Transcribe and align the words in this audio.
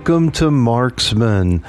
Welcome 0.00 0.30
to 0.32 0.50
Marksman, 0.50 1.62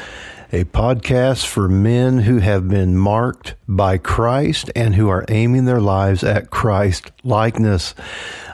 a 0.54 0.64
podcast 0.64 1.46
for 1.46 1.68
men 1.68 2.20
who 2.20 2.38
have 2.38 2.70
been 2.70 2.96
marked 2.96 3.56
by 3.68 3.98
Christ 3.98 4.72
and 4.74 4.96
who 4.96 5.10
are 5.10 5.26
aiming 5.28 5.66
their 5.66 5.82
lives 5.82 6.24
at 6.24 6.50
Christ 6.50 7.12
likeness. 7.26 7.94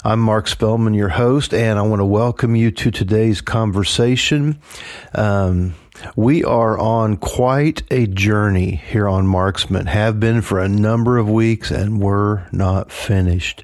I'm 0.04 0.20
Mark 0.20 0.48
Spellman, 0.48 0.96
your 0.96 1.10
host, 1.10 1.54
and 1.54 1.78
I 1.78 1.84
want 1.84 2.00
to 2.00 2.06
welcome 2.06 2.56
you 2.56 2.72
to 2.72 2.90
today's 2.90 3.40
conversation. 3.40 4.60
Um, 5.14 5.76
we 6.16 6.44
are 6.44 6.80
on 6.80 7.16
quite 7.18 7.84
a 7.92 8.08
journey 8.08 8.78
here 8.78 9.08
on 9.08 9.28
Marksman, 9.28 9.86
have 9.86 10.20
been 10.20 10.42
for 10.42 10.60
a 10.60 10.68
number 10.68 11.20
of 11.20 11.30
weeks, 11.30 11.70
and 11.70 12.02
we're 12.02 12.50
not 12.52 12.92
finished. 12.92 13.64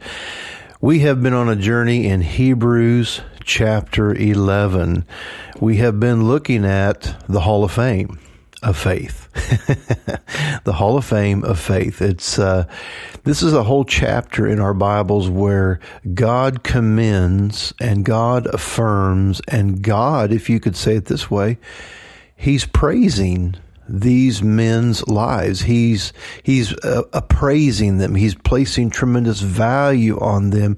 We 0.79 0.99
have 0.99 1.23
been 1.23 1.33
on 1.33 1.49
a 1.49 1.55
journey 1.55 2.05
in 2.05 2.21
Hebrews 2.21 3.21
chapter 3.43 4.13
11 4.13 5.05
we 5.63 5.77
have 5.77 5.97
been 5.97 6.27
looking 6.27 6.65
at 6.65 7.15
the 7.29 7.39
Hall 7.39 7.63
of 7.63 7.71
Fame 7.71 8.19
of 8.61 8.77
faith. 8.77 9.31
the 10.65 10.73
Hall 10.73 10.97
of 10.97 11.05
Fame 11.05 11.45
of 11.45 11.57
faith. 11.57 12.01
It's 12.01 12.37
uh, 12.37 12.65
this 13.23 13.41
is 13.41 13.53
a 13.53 13.63
whole 13.63 13.85
chapter 13.85 14.45
in 14.45 14.59
our 14.59 14.73
Bibles 14.73 15.29
where 15.29 15.79
God 16.13 16.63
commends 16.63 17.73
and 17.79 18.03
God 18.03 18.45
affirms 18.47 19.39
and 19.47 19.81
God, 19.81 20.33
if 20.33 20.49
you 20.49 20.59
could 20.59 20.75
say 20.75 20.97
it 20.97 21.05
this 21.05 21.31
way, 21.31 21.57
He's 22.35 22.65
praising 22.65 23.55
these 23.87 24.43
men's 24.43 25.07
lives. 25.07 25.61
He's 25.61 26.11
he's 26.43 26.73
uh, 26.79 27.03
appraising 27.13 27.99
them. 27.99 28.15
He's 28.15 28.35
placing 28.35 28.89
tremendous 28.89 29.39
value 29.39 30.19
on 30.19 30.49
them, 30.49 30.75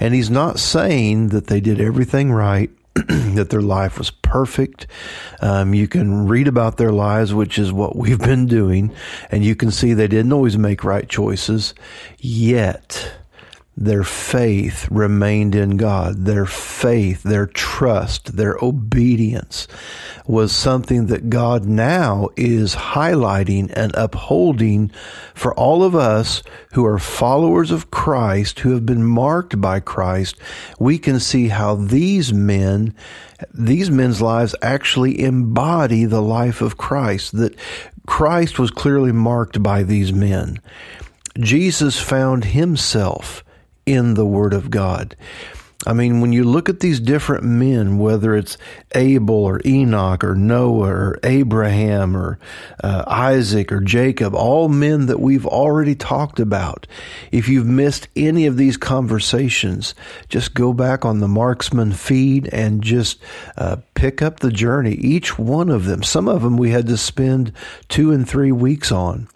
and 0.00 0.12
he's 0.12 0.30
not 0.30 0.58
saying 0.58 1.28
that 1.28 1.46
they 1.46 1.60
did 1.60 1.80
everything 1.80 2.32
right 2.32 2.70
that 3.34 3.50
their 3.50 3.62
life 3.62 3.98
was 3.98 4.10
perfect. 4.10 4.86
Um, 5.40 5.74
you 5.74 5.88
can 5.88 6.28
read 6.28 6.46
about 6.46 6.76
their 6.76 6.92
lives, 6.92 7.34
which 7.34 7.58
is 7.58 7.72
what 7.72 7.96
we've 7.96 8.18
been 8.18 8.46
doing, 8.46 8.92
and 9.30 9.44
you 9.44 9.56
can 9.56 9.70
see 9.70 9.94
they 9.94 10.08
didn't 10.08 10.32
always 10.32 10.56
make 10.56 10.84
right 10.84 11.08
choices. 11.08 11.74
Yet, 12.18 13.12
their 13.76 14.04
faith 14.04 14.88
remained 14.90 15.54
in 15.54 15.76
God. 15.76 16.24
Their 16.24 16.46
faith, 16.46 17.22
their 17.24 17.46
trust, 17.46 18.36
their 18.36 18.56
obedience 18.62 19.66
was 20.26 20.52
something 20.52 21.06
that 21.06 21.28
God 21.28 21.64
now 21.64 22.28
is 22.36 22.74
highlighting 22.74 23.72
and 23.74 23.92
upholding 23.94 24.92
for 25.34 25.52
all 25.54 25.82
of 25.82 25.94
us 25.94 26.42
who 26.72 26.86
are 26.86 27.00
followers 27.00 27.72
of 27.72 27.90
Christ, 27.90 28.60
who 28.60 28.70
have 28.72 28.86
been 28.86 29.04
marked 29.04 29.60
by 29.60 29.80
Christ. 29.80 30.36
We 30.78 30.98
can 30.98 31.18
see 31.18 31.48
how 31.48 31.74
these 31.74 32.32
men, 32.32 32.94
these 33.52 33.90
men's 33.90 34.22
lives 34.22 34.54
actually 34.62 35.20
embody 35.20 36.04
the 36.04 36.22
life 36.22 36.62
of 36.62 36.76
Christ, 36.76 37.36
that 37.36 37.56
Christ 38.06 38.58
was 38.58 38.70
clearly 38.70 39.12
marked 39.12 39.62
by 39.62 39.82
these 39.82 40.12
men. 40.12 40.60
Jesus 41.40 41.98
found 41.98 42.44
himself 42.44 43.44
in 43.86 44.14
the 44.14 44.26
Word 44.26 44.52
of 44.52 44.70
God. 44.70 45.16
I 45.86 45.92
mean, 45.92 46.20
when 46.20 46.32
you 46.32 46.44
look 46.44 46.68
at 46.68 46.80
these 46.80 46.98
different 46.98 47.44
men, 47.44 47.98
whether 47.98 48.34
it's 48.34 48.56
Abel 48.94 49.34
or 49.34 49.60
Enoch 49.66 50.24
or 50.24 50.34
Noah 50.34 50.88
or 50.88 51.18
Abraham 51.22 52.16
or 52.16 52.38
uh, 52.82 53.04
Isaac 53.06 53.70
or 53.70 53.80
Jacob, 53.80 54.34
all 54.34 54.68
men 54.68 55.06
that 55.06 55.20
we've 55.20 55.46
already 55.46 55.94
talked 55.94 56.40
about, 56.40 56.86
if 57.30 57.48
you've 57.48 57.66
missed 57.66 58.08
any 58.16 58.46
of 58.46 58.56
these 58.56 58.78
conversations, 58.78 59.94
just 60.30 60.54
go 60.54 60.72
back 60.72 61.04
on 61.04 61.20
the 61.20 61.28
Marksman 61.28 61.92
feed 61.92 62.48
and 62.48 62.82
just 62.82 63.20
uh, 63.58 63.76
pick 63.94 64.22
up 64.22 64.40
the 64.40 64.52
journey. 64.52 64.92
Each 64.94 65.38
one 65.38 65.68
of 65.68 65.84
them, 65.84 66.02
some 66.02 66.28
of 66.28 66.42
them 66.42 66.56
we 66.56 66.70
had 66.70 66.86
to 66.86 66.96
spend 66.96 67.52
two 67.88 68.10
and 68.10 68.26
three 68.26 68.52
weeks 68.52 68.90
on 68.90 69.28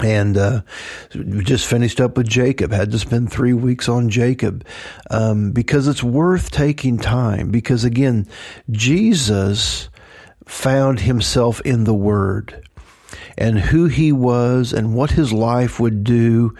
and 0.00 0.36
uh, 0.36 0.62
just 1.10 1.66
finished 1.66 2.00
up 2.00 2.16
with 2.16 2.28
Jacob. 2.28 2.72
Had 2.72 2.92
to 2.92 2.98
spend 2.98 3.32
three 3.32 3.52
weeks 3.52 3.88
on 3.88 4.08
Jacob 4.08 4.64
um, 5.10 5.52
because 5.52 5.88
it's 5.88 6.02
worth 6.02 6.50
taking 6.50 6.98
time. 6.98 7.50
Because 7.50 7.84
again, 7.84 8.26
Jesus 8.70 9.88
found 10.44 11.00
himself 11.00 11.60
in 11.62 11.84
the 11.84 11.94
Word 11.94 12.64
and 13.38 13.58
who 13.58 13.86
he 13.86 14.10
was 14.10 14.72
and 14.72 14.94
what 14.94 15.12
his 15.12 15.32
life 15.32 15.78
would 15.78 16.02
do. 16.02 16.54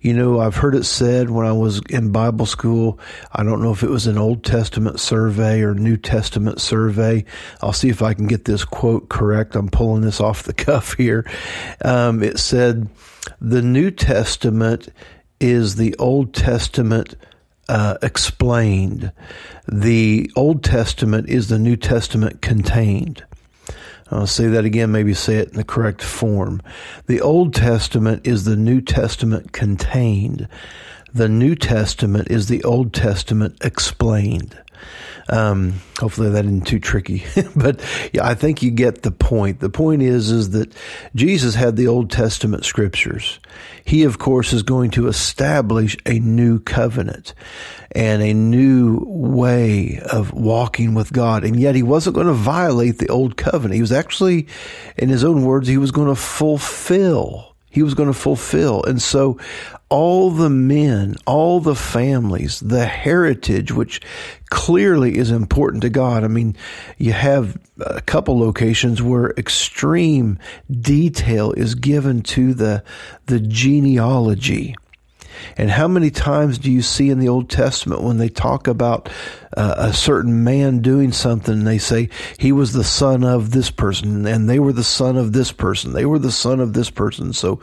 You 0.00 0.14
know, 0.14 0.40
I've 0.40 0.56
heard 0.56 0.74
it 0.74 0.84
said 0.84 1.30
when 1.30 1.46
I 1.46 1.52
was 1.52 1.80
in 1.90 2.10
Bible 2.10 2.46
school, 2.46 2.98
I 3.32 3.44
don't 3.44 3.62
know 3.62 3.72
if 3.72 3.82
it 3.82 3.90
was 3.90 4.06
an 4.06 4.18
Old 4.18 4.42
Testament 4.42 4.98
survey 4.98 5.60
or 5.60 5.74
New 5.74 5.98
Testament 5.98 6.60
survey. 6.60 7.24
I'll 7.60 7.74
see 7.74 7.90
if 7.90 8.02
I 8.02 8.14
can 8.14 8.26
get 8.26 8.46
this 8.46 8.64
quote 8.64 9.10
correct. 9.10 9.54
I'm 9.54 9.68
pulling 9.68 10.02
this 10.02 10.20
off 10.20 10.42
the 10.42 10.52
cuff 10.54 10.94
here. 10.94 11.30
Um, 11.84 12.22
it 12.22 12.38
said, 12.38 12.88
the 13.40 13.62
New 13.62 13.90
Testament 13.90 14.88
is 15.38 15.76
the 15.76 15.94
Old 15.98 16.34
Testament 16.34 17.14
uh, 17.68 17.98
explained. 18.02 19.12
The 19.68 20.30
Old 20.34 20.64
Testament 20.64 21.28
is 21.28 21.48
the 21.48 21.58
New 21.58 21.76
Testament 21.76 22.40
contained. 22.40 23.24
I'll 24.12 24.26
say 24.26 24.46
that 24.48 24.64
again, 24.64 24.92
maybe 24.92 25.14
say 25.14 25.36
it 25.36 25.48
in 25.48 25.56
the 25.56 25.64
correct 25.64 26.02
form. 26.02 26.60
The 27.06 27.20
Old 27.20 27.54
Testament 27.54 28.26
is 28.26 28.44
the 28.44 28.56
New 28.56 28.80
Testament 28.80 29.52
contained. 29.52 30.48
The 31.14 31.28
New 31.28 31.54
Testament 31.54 32.30
is 32.30 32.46
the 32.46 32.62
Old 32.62 32.92
Testament 32.92 33.56
explained. 33.64 34.58
Um, 35.28 35.74
hopefully 35.98 36.30
that 36.30 36.44
isn't 36.44 36.66
too 36.66 36.80
tricky, 36.80 37.24
but 37.56 37.80
yeah, 38.12 38.26
I 38.26 38.34
think 38.34 38.62
you 38.62 38.70
get 38.70 39.02
the 39.02 39.12
point. 39.12 39.60
The 39.60 39.70
point 39.70 40.02
is, 40.02 40.30
is 40.30 40.50
that 40.50 40.74
Jesus 41.14 41.54
had 41.54 41.76
the 41.76 41.86
Old 41.86 42.10
Testament 42.10 42.64
scriptures. 42.64 43.38
He, 43.84 44.04
of 44.04 44.18
course, 44.18 44.52
is 44.52 44.62
going 44.62 44.90
to 44.92 45.06
establish 45.06 45.96
a 46.06 46.18
new 46.18 46.58
covenant 46.58 47.34
and 47.92 48.22
a 48.22 48.32
new 48.32 49.02
way 49.06 50.00
of 50.10 50.32
walking 50.32 50.94
with 50.94 51.12
God. 51.12 51.44
And 51.44 51.58
yet 51.58 51.74
he 51.74 51.82
wasn't 51.82 52.14
going 52.14 52.26
to 52.26 52.32
violate 52.32 52.98
the 52.98 53.08
old 53.08 53.36
covenant. 53.36 53.74
He 53.74 53.80
was 53.80 53.92
actually, 53.92 54.48
in 54.96 55.08
his 55.08 55.24
own 55.24 55.44
words, 55.44 55.68
he 55.68 55.78
was 55.78 55.90
going 55.90 56.08
to 56.08 56.14
fulfill 56.14 57.51
he 57.72 57.82
was 57.82 57.94
going 57.94 58.12
to 58.12 58.18
fulfill. 58.18 58.84
And 58.84 59.00
so 59.00 59.38
all 59.88 60.30
the 60.30 60.50
men, 60.50 61.16
all 61.26 61.58
the 61.58 61.74
families, 61.74 62.60
the 62.60 62.84
heritage, 62.84 63.72
which 63.72 64.02
clearly 64.50 65.16
is 65.16 65.30
important 65.30 65.80
to 65.82 65.88
God. 65.88 66.22
I 66.22 66.28
mean, 66.28 66.54
you 66.98 67.12
have 67.12 67.58
a 67.80 68.02
couple 68.02 68.38
locations 68.38 69.00
where 69.00 69.30
extreme 69.38 70.38
detail 70.70 71.52
is 71.52 71.74
given 71.74 72.20
to 72.22 72.52
the, 72.52 72.84
the 73.24 73.40
genealogy. 73.40 74.76
And 75.56 75.70
how 75.70 75.88
many 75.88 76.10
times 76.10 76.58
do 76.58 76.70
you 76.70 76.82
see 76.82 77.10
in 77.10 77.18
the 77.18 77.28
Old 77.28 77.50
Testament 77.50 78.02
when 78.02 78.18
they 78.18 78.28
talk 78.28 78.66
about 78.66 79.08
uh, 79.56 79.74
a 79.76 79.92
certain 79.92 80.44
man 80.44 80.80
doing 80.80 81.12
something, 81.12 81.64
they 81.64 81.78
say 81.78 82.08
he 82.38 82.52
was 82.52 82.72
the 82.72 82.84
son 82.84 83.24
of 83.24 83.50
this 83.50 83.70
person, 83.70 84.26
and 84.26 84.48
they 84.48 84.58
were 84.58 84.72
the 84.72 84.84
son 84.84 85.16
of 85.16 85.32
this 85.32 85.52
person, 85.52 85.92
they 85.92 86.06
were 86.06 86.18
the 86.18 86.32
son 86.32 86.60
of 86.60 86.72
this 86.72 86.90
person. 86.90 87.32
So, 87.32 87.60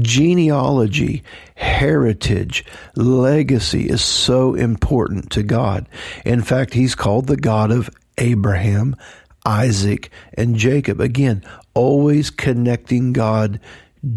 genealogy, 0.00 1.22
heritage, 1.54 2.64
legacy 2.94 3.88
is 3.88 4.02
so 4.02 4.54
important 4.54 5.30
to 5.32 5.42
God. 5.42 5.88
In 6.24 6.42
fact, 6.42 6.74
He's 6.74 6.94
called 6.94 7.26
the 7.26 7.36
God 7.36 7.70
of 7.70 7.90
Abraham, 8.18 8.96
Isaac, 9.44 10.10
and 10.34 10.56
Jacob. 10.56 11.00
Again, 11.00 11.44
always 11.74 12.30
connecting 12.30 13.12
God 13.12 13.60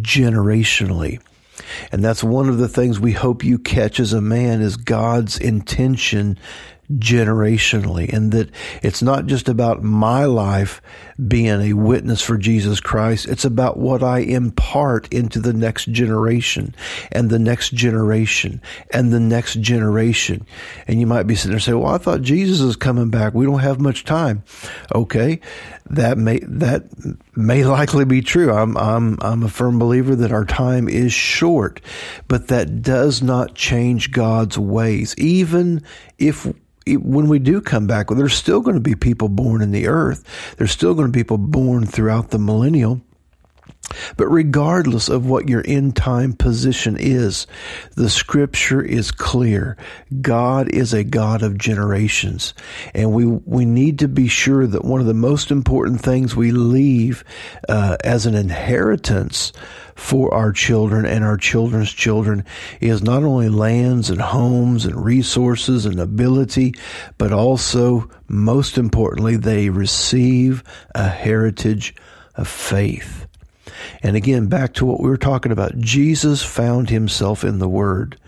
generationally. 0.01 1.19
And 1.91 2.03
that's 2.03 2.23
one 2.23 2.49
of 2.49 2.57
the 2.57 2.69
things 2.69 2.99
we 2.99 3.11
hope 3.11 3.43
you 3.43 3.59
catch 3.59 3.99
as 3.99 4.13
a 4.13 4.21
man 4.21 4.61
is 4.61 4.77
God's 4.77 5.37
intention 5.37 6.37
generationally 6.97 8.11
and 8.11 8.31
that 8.31 8.49
it's 8.81 9.03
not 9.03 9.27
just 9.27 9.47
about 9.47 9.83
my 9.83 10.25
life 10.25 10.81
being 11.27 11.61
a 11.61 11.73
witness 11.73 12.21
for 12.21 12.37
Jesus 12.37 12.79
Christ. 12.79 13.27
It's 13.27 13.45
about 13.45 13.77
what 13.77 14.01
I 14.01 14.19
impart 14.19 15.11
into 15.13 15.39
the 15.39 15.53
next 15.53 15.85
generation 15.91 16.73
and 17.11 17.29
the 17.29 17.37
next 17.37 17.73
generation 17.73 18.61
and 18.91 19.13
the 19.13 19.19
next 19.19 19.59
generation. 19.61 20.47
And 20.87 20.99
you 20.99 21.05
might 21.05 21.27
be 21.27 21.35
sitting 21.35 21.51
there 21.51 21.59
saying, 21.59 21.79
well, 21.79 21.93
I 21.93 21.99
thought 21.99 22.21
Jesus 22.21 22.59
is 22.61 22.75
coming 22.75 23.09
back. 23.09 23.33
We 23.35 23.45
don't 23.45 23.59
have 23.59 23.79
much 23.79 24.03
time. 24.03 24.43
Okay. 24.95 25.41
That 25.91 26.17
may, 26.17 26.39
that 26.39 26.85
may 27.35 27.65
likely 27.65 28.05
be 28.05 28.21
true. 28.21 28.51
I'm, 28.51 28.77
I'm, 28.77 29.17
I'm 29.21 29.43
a 29.43 29.49
firm 29.49 29.77
believer 29.77 30.15
that 30.15 30.31
our 30.31 30.45
time 30.45 30.87
is 30.87 31.13
short, 31.13 31.81
but 32.27 32.47
that 32.47 32.81
does 32.81 33.21
not 33.21 33.53
change 33.55 34.11
God's 34.11 34.57
ways. 34.57 35.13
Even 35.17 35.83
if 36.17 36.47
when 36.87 37.27
we 37.27 37.39
do 37.39 37.61
come 37.61 37.87
back, 37.87 38.09
well, 38.09 38.17
there's 38.17 38.33
still 38.33 38.61
going 38.61 38.75
to 38.75 38.81
be 38.81 38.95
people 38.95 39.29
born 39.29 39.61
in 39.61 39.71
the 39.71 39.87
earth. 39.87 40.55
There's 40.57 40.71
still 40.71 40.93
going 40.93 41.07
to 41.07 41.11
be 41.11 41.23
people 41.23 41.37
born 41.37 41.85
throughout 41.85 42.29
the 42.29 42.39
millennial. 42.39 43.01
But 44.17 44.27
regardless 44.27 45.09
of 45.09 45.25
what 45.25 45.49
your 45.49 45.63
end 45.65 45.95
time 45.95 46.33
position 46.33 46.95
is, 46.99 47.47
the 47.95 48.09
scripture 48.09 48.81
is 48.81 49.11
clear. 49.11 49.77
God 50.21 50.69
is 50.69 50.93
a 50.93 51.03
God 51.03 51.41
of 51.41 51.57
generations. 51.57 52.53
And 52.93 53.13
we, 53.13 53.25
we 53.25 53.65
need 53.65 53.99
to 53.99 54.07
be 54.07 54.27
sure 54.27 54.67
that 54.67 54.85
one 54.85 55.01
of 55.01 55.07
the 55.07 55.13
most 55.13 55.51
important 55.51 56.01
things 56.01 56.35
we 56.35 56.51
leave 56.51 57.23
uh, 57.67 57.97
as 58.03 58.25
an 58.25 58.35
inheritance 58.35 59.53
for 59.95 60.33
our 60.33 60.51
children 60.53 61.05
and 61.05 61.25
our 61.25 61.37
children's 61.37 61.91
children 61.91 62.45
is 62.79 63.03
not 63.03 63.23
only 63.23 63.49
lands 63.49 64.09
and 64.09 64.21
homes 64.21 64.85
and 64.85 65.03
resources 65.03 65.85
and 65.85 65.99
ability, 65.99 66.73
but 67.17 67.33
also, 67.33 68.09
most 68.27 68.77
importantly, 68.77 69.35
they 69.35 69.69
receive 69.69 70.63
a 70.95 71.09
heritage 71.09 71.95
of 72.35 72.47
faith. 72.47 73.28
And 74.01 74.15
again, 74.15 74.47
back 74.47 74.73
to 74.75 74.85
what 74.85 74.99
we 74.99 75.09
were 75.09 75.17
talking 75.17 75.51
about, 75.51 75.77
Jesus 75.77 76.43
found 76.43 76.89
himself 76.89 77.43
in 77.43 77.59
the 77.59 77.69
Word. 77.69 78.19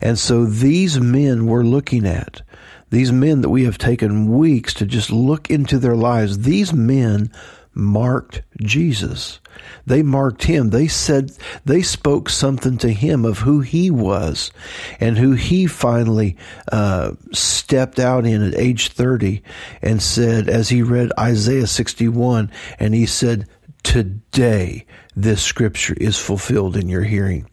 And 0.00 0.18
so 0.18 0.44
these 0.44 1.00
men 1.00 1.46
we're 1.46 1.62
looking 1.62 2.06
at, 2.06 2.42
these 2.90 3.12
men 3.12 3.40
that 3.40 3.50
we 3.50 3.64
have 3.64 3.78
taken 3.78 4.36
weeks 4.36 4.74
to 4.74 4.86
just 4.86 5.10
look 5.10 5.50
into 5.50 5.78
their 5.78 5.96
lives, 5.96 6.40
these 6.40 6.72
men 6.72 7.30
marked 7.76 8.42
Jesus. 8.62 9.38
They 9.84 10.02
marked 10.02 10.44
him. 10.44 10.70
They 10.70 10.88
said, 10.88 11.32
they 11.64 11.82
spoke 11.82 12.28
something 12.28 12.78
to 12.78 12.92
him 12.92 13.24
of 13.24 13.38
who 13.38 13.60
he 13.60 13.90
was 13.90 14.50
and 14.98 15.18
who 15.18 15.32
he 15.32 15.66
finally 15.66 16.36
uh, 16.72 17.12
stepped 17.32 17.98
out 17.98 18.26
in 18.26 18.42
at 18.42 18.54
age 18.54 18.88
30 18.88 19.42
and 19.82 20.02
said, 20.02 20.48
as 20.48 20.70
he 20.70 20.82
read 20.82 21.12
Isaiah 21.18 21.66
61, 21.66 22.50
and 22.78 22.94
he 22.94 23.06
said, 23.06 23.46
Today, 23.86 24.84
this 25.14 25.40
scripture 25.40 25.94
is 25.98 26.18
fulfilled 26.18 26.76
in 26.76 26.88
your 26.88 27.04
hearing. 27.04 27.48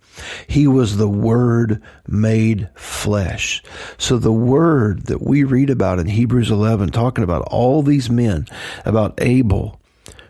He 0.48 0.66
was 0.66 0.98
the 0.98 1.08
Word 1.08 1.80
made 2.08 2.70
flesh. 2.74 3.62
So 4.00 4.18
the 4.18 4.32
Word 4.32 5.06
that 5.06 5.22
we 5.22 5.44
read 5.44 5.70
about 5.70 6.00
in 6.00 6.08
Hebrews 6.08 6.50
11, 6.50 6.90
talking 6.90 7.24
about 7.24 7.44
all 7.44 7.84
these 7.84 8.10
men, 8.10 8.48
about 8.84 9.14
Abel, 9.20 9.80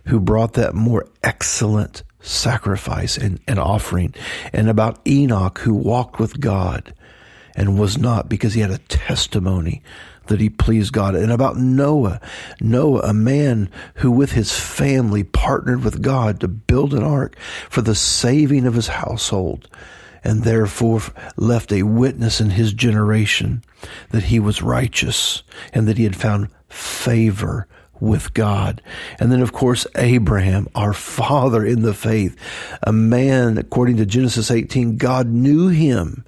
who 0.08 0.20
brought 0.20 0.54
that 0.54 0.76
more 0.76 1.08
excellent 1.24 2.04
sacrifice 2.20 3.18
and, 3.18 3.40
and 3.48 3.58
offering, 3.58 4.14
and 4.52 4.70
about 4.70 5.00
Enoch, 5.08 5.60
who 5.60 5.74
walked 5.74 6.20
with 6.20 6.42
God 6.42 6.94
and 7.56 7.80
was 7.80 7.98
not 7.98 8.28
because 8.28 8.56
he 8.56 8.62
had 8.62 8.72
a 8.72 8.78
testimony 8.78 9.82
that 10.28 10.40
he 10.40 10.50
pleased 10.50 10.94
God. 10.94 11.16
And 11.16 11.31
about 11.31 11.58
Noah, 11.58 12.20
Noah, 12.60 13.02
a 13.02 13.14
man 13.14 13.70
who 13.96 14.12
with 14.12 14.31
his 14.31 14.52
family 14.52 15.24
partnered 15.24 15.84
with 15.84 16.02
God 16.02 16.40
to 16.40 16.48
build 16.48 16.94
an 16.94 17.04
ark 17.04 17.38
for 17.70 17.81
the 17.81 17.96
saving 17.96 18.66
of 18.66 18.75
his 18.75 18.88
household 18.88 19.70
and 20.24 20.44
therefore 20.44 21.02
left 21.36 21.72
a 21.72 21.84
witness 21.84 22.40
in 22.40 22.52
his 22.52 22.74
generation 22.74 23.64
that 24.12 24.24
he 24.24 24.40
was 24.40 24.62
righteous 24.62 25.44
and 25.74 25.88
that 25.88 25.98
he 25.98 26.06
had 26.06 26.16
found 26.16 26.50
favor 26.70 27.68
with 28.00 28.34
God. 28.34 28.81
And 29.20 29.31
then, 29.31 29.42
of 29.42 29.54
course, 29.54 29.88
Abraham, 29.96 30.68
our 30.75 30.94
father 30.94 31.66
in 31.66 31.81
the 31.84 31.94
faith, 31.94 32.38
a 32.81 32.92
man, 32.92 33.58
according 33.58 33.98
to 33.98 34.06
Genesis 34.06 34.52
18, 34.52 34.98
God 34.98 35.28
knew 35.28 35.70
him 35.70 36.25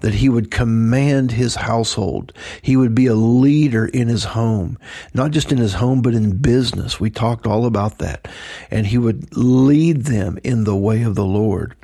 that 0.00 0.14
he 0.14 0.28
would 0.28 0.50
command 0.50 1.32
his 1.32 1.54
household. 1.54 2.32
He 2.62 2.76
would 2.76 2.94
be 2.94 3.06
a 3.06 3.14
leader 3.14 3.86
in 3.86 4.08
his 4.08 4.24
home, 4.24 4.78
not 5.14 5.30
just 5.30 5.52
in 5.52 5.58
his 5.58 5.74
home, 5.74 6.02
but 6.02 6.14
in 6.14 6.38
business. 6.38 7.00
We 7.00 7.10
talked 7.10 7.46
all 7.46 7.66
about 7.66 7.98
that. 7.98 8.28
And 8.70 8.86
he 8.86 8.98
would 8.98 9.36
lead 9.36 10.04
them 10.04 10.38
in 10.44 10.64
the 10.64 10.76
way 10.76 11.02
of 11.02 11.14
the 11.14 11.24
Lord. 11.24 11.74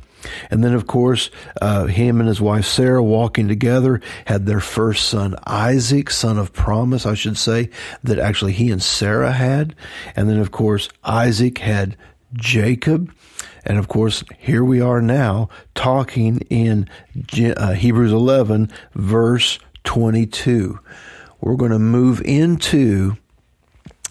And 0.51 0.65
then, 0.65 0.75
of 0.75 0.87
course, 0.87 1.31
uh, 1.61 1.87
him 1.87 2.21
and 2.21 2.29
his 2.29 2.41
wife 2.41 2.65
Sarah 2.65 3.03
walking 3.03 3.49
together 3.49 4.01
had 4.25 4.47
their 4.47 4.61
first 4.61 5.09
son, 5.09 5.37
Isaac, 5.47 6.11
son 6.11 6.39
of 6.39 6.53
promise, 6.53 7.07
I 7.07 7.15
should 7.15 7.39
say, 7.39 7.71
that 8.03 8.19
actually 8.19 8.53
he 8.53 8.71
and 8.71 8.83
Sarah 8.83 9.33
had. 9.33 9.75
And 10.15 10.29
then, 10.29 10.39
of 10.39 10.51
course, 10.51 10.89
Isaac 11.05 11.59
had 11.59 11.97
Jacob. 12.33 13.13
And 13.67 13.79
of 13.79 13.89
course, 13.89 14.23
here 14.39 14.65
we 14.65 14.81
are 14.81 15.03
now 15.03 15.49
talking 15.75 16.39
in 16.49 16.89
uh, 17.57 17.73
Hebrews 17.73 18.13
11, 18.13 18.71
verse 18.95 19.59
22. 19.83 20.79
We're 21.41 21.57
going 21.57 21.73
to 21.73 21.79
move 21.81 22.23
into 22.23 23.17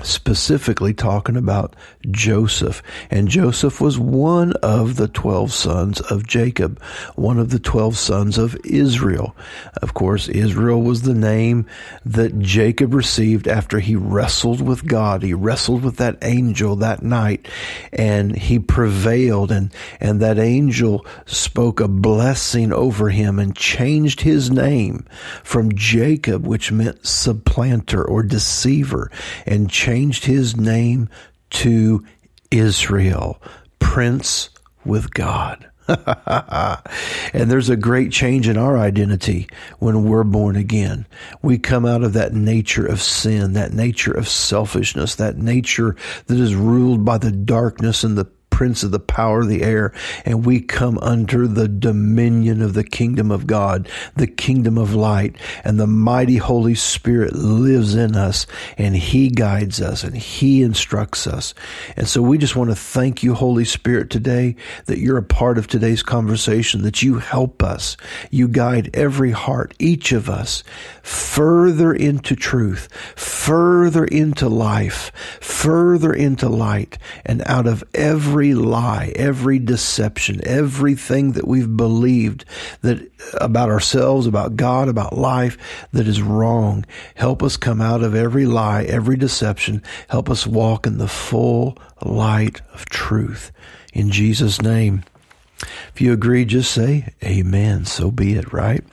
specifically 0.04 0.94
talking 0.94 1.38
about 1.38 1.76
Joseph. 2.12 2.84
And 3.10 3.30
Joseph 3.30 3.80
was 3.80 3.98
one 3.98 4.54
of 4.62 4.98
the 4.98 5.08
12 5.08 5.54
sons 5.54 6.02
of 6.02 6.28
Jacob, 6.28 6.82
one 7.16 7.40
of 7.40 7.50
the 7.50 7.60
12 7.60 7.98
sons 7.98 8.38
of 8.38 8.58
Israel. 8.66 9.36
Of 9.82 9.94
course, 9.94 10.28
Israel 10.28 10.82
was 10.82 11.04
the 11.04 11.14
name 11.14 11.66
that 12.04 12.40
Jacob 12.40 12.94
received 12.94 13.48
after 13.48 13.80
he 13.80 13.96
wrestled 13.96 14.62
with 14.62 14.86
God. 14.86 15.24
He 15.24 15.34
wrestled 15.34 15.84
with 15.84 15.96
that 15.98 16.18
angel 16.22 16.76
that 16.78 17.02
night 17.02 17.48
and 17.94 18.36
he 18.36 18.60
prevailed 18.60 19.52
and, 19.52 19.74
and 20.02 20.20
that 20.20 20.38
angel 20.38 21.06
spoke 21.26 21.80
a 21.80 21.88
blessing 21.88 22.74
over 22.74 23.10
him 23.10 23.40
and 23.40 23.56
changed 23.56 24.22
his 24.22 24.52
name 24.52 25.06
from 25.44 25.74
Jacob, 25.74 26.46
which 26.46 26.72
meant 26.72 27.06
supplanter 27.06 28.04
or 28.04 28.24
deceiver, 28.24 29.10
and 29.46 29.70
changed 29.86 30.26
his 30.26 30.58
name 30.58 31.08
to 31.52 32.04
Israel, 32.50 33.40
Prince 33.78 34.50
with 34.84 35.14
God. 35.14 35.70
and 35.88 37.52
there's 37.52 37.70
a 37.70 37.76
great 37.76 38.12
change 38.12 38.48
in 38.48 38.58
our 38.58 38.80
identity 38.80 39.48
when 39.78 40.06
we're 40.06 40.24
born 40.24 40.56
again. 40.56 41.06
We 41.44 41.60
come 41.60 41.86
out 41.86 42.02
of 42.02 42.14
that 42.14 42.34
nature 42.34 42.88
of 42.88 43.00
sin, 43.00 43.54
that 43.54 43.74
nature 43.74 44.12
of 44.12 44.28
selfishness, 44.28 45.14
that 45.16 45.38
nature 45.38 45.96
that 46.26 46.40
is 46.40 46.56
ruled 46.56 47.06
by 47.06 47.20
the 47.20 47.32
darkness 47.32 48.04
and 48.04 48.18
the 48.18 48.26
prince 48.56 48.84
of 48.84 48.92
the 48.92 49.00
power 49.02 49.42
of 49.42 49.50
the 49.50 49.64
air, 49.64 49.92
and 50.24 50.46
we 50.46 50.62
come 50.62 50.98
under 51.00 51.46
the 51.46 51.68
dominion 51.68 52.62
of 52.62 52.74
the 52.74 52.86
kingdom 52.86 53.30
of 53.30 53.46
God, 53.46 53.90
the 54.16 54.28
kingdom 54.28 54.78
of 54.78 54.96
light, 54.96 55.36
and 55.66 55.78
the 55.78 55.86
mighty 55.86 56.38
Holy 56.38 56.74
Spirit 56.74 57.36
lives 57.36 57.96
in 57.96 58.16
us, 58.16 58.48
and 58.78 58.96
He 58.96 59.28
guides 59.28 59.82
us, 59.82 60.06
and 60.06 60.16
He 60.16 60.62
instructs 60.62 61.28
us. 61.28 61.54
And 61.98 62.08
so 62.08 62.22
we 62.22 62.38
just 62.38 62.56
want 62.56 62.70
to 62.70 62.78
thank 62.78 63.24
you, 63.24 63.34
Holy 63.34 63.66
Spirit, 63.66 64.10
today 64.10 64.56
that 64.86 65.00
you're 65.00 65.18
a 65.18 65.24
part 65.24 65.58
of 65.58 65.68
today's 65.68 66.02
conversation, 66.02 66.84
that 66.84 67.04
you 67.04 67.20
help 67.20 67.62
us. 67.62 67.98
You 68.32 68.48
guide 68.48 68.90
every 68.94 69.32
heart, 69.32 69.74
each 69.80 70.14
of 70.14 70.30
us, 70.30 70.64
further 71.04 71.94
into 71.94 72.38
truth, 72.38 72.88
further 73.18 74.06
into 74.06 74.48
life, 74.48 75.12
further 75.42 76.14
into 76.14 76.48
light, 76.48 76.98
and 77.26 77.44
out 77.46 77.68
of 77.68 77.84
every 77.94 78.45
every 78.46 78.54
lie, 78.54 79.12
every 79.16 79.58
deception, 79.58 80.40
everything 80.46 81.32
that 81.32 81.48
we've 81.48 81.76
believed 81.76 82.46
that 82.82 83.12
about 83.42 83.70
ourselves, 83.70 84.28
about 84.28 84.56
God, 84.56 84.88
about 84.88 85.18
life 85.18 85.58
that 85.94 86.08
is 86.08 86.22
wrong. 86.22 86.86
Help 87.16 87.42
us 87.42 87.58
come 87.58 87.82
out 87.82 88.04
of 88.04 88.14
every 88.14 88.46
lie, 88.46 88.84
every 88.84 89.18
deception. 89.18 89.82
Help 90.10 90.30
us 90.30 90.46
walk 90.46 90.86
in 90.86 91.00
the 91.00 91.08
full 91.08 91.76
light 92.04 92.62
of 92.72 92.86
truth. 92.86 93.52
In 93.94 94.12
Jesus' 94.12 94.62
name. 94.62 95.04
If 95.96 96.02
you 96.02 96.14
agree, 96.14 96.46
just 96.46 96.72
say 96.72 97.14
amen. 97.24 97.86
So 97.86 98.12
be 98.12 98.36
it, 98.36 98.54
right? 98.54 98.84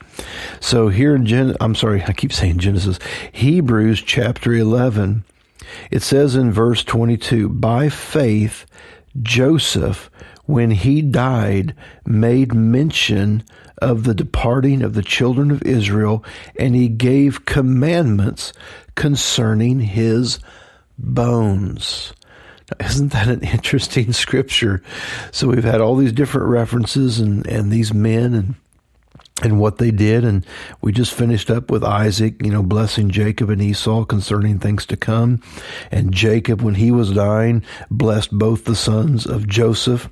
So 0.61 0.87
here 0.87 1.13
in 1.13 1.27
Gen, 1.27 1.55
I'm 1.61 1.75
sorry, 1.75 2.01
I 2.07 2.13
keep 2.13 2.33
saying 2.33 2.57
Genesis, 2.57 2.97
Hebrews 3.31 4.01
chapter 4.01 4.53
11, 4.53 5.25
it 5.91 6.01
says 6.01 6.35
in 6.35 6.51
verse 6.51 6.83
22, 6.83 7.49
by 7.49 7.89
faith, 7.89 8.65
Joseph, 9.21 10.09
when 10.45 10.71
he 10.71 11.01
died, 11.01 11.75
made 12.05 12.53
mention 12.53 13.43
of 13.81 14.03
the 14.03 14.13
departing 14.13 14.81
of 14.81 14.93
the 14.93 15.03
children 15.03 15.51
of 15.51 15.61
Israel, 15.63 16.23
and 16.59 16.75
he 16.75 16.87
gave 16.87 17.45
commandments 17.45 18.53
concerning 18.95 19.79
his 19.81 20.39
bones. 20.97 22.13
Now, 22.71 22.85
isn't 22.87 23.11
that 23.11 23.27
an 23.27 23.43
interesting 23.43 24.13
scripture? 24.13 24.81
So 25.31 25.47
we've 25.47 25.63
had 25.63 25.81
all 25.81 25.95
these 25.95 26.13
different 26.13 26.47
references 26.47 27.19
and, 27.19 27.45
and 27.47 27.71
these 27.71 27.93
men 27.93 28.33
and 28.33 28.55
and 29.41 29.59
what 29.59 29.77
they 29.77 29.91
did. 29.91 30.23
And 30.23 30.45
we 30.81 30.91
just 30.91 31.13
finished 31.13 31.49
up 31.49 31.71
with 31.71 31.83
Isaac, 31.83 32.35
you 32.43 32.51
know, 32.51 32.61
blessing 32.61 33.09
Jacob 33.09 33.49
and 33.49 33.61
Esau 33.61 34.05
concerning 34.05 34.59
things 34.59 34.85
to 34.87 34.97
come. 34.97 35.41
And 35.91 36.13
Jacob, 36.13 36.61
when 36.61 36.75
he 36.75 36.91
was 36.91 37.11
dying, 37.11 37.63
blessed 37.89 38.31
both 38.31 38.65
the 38.65 38.75
sons 38.75 39.25
of 39.25 39.47
Joseph. 39.47 40.09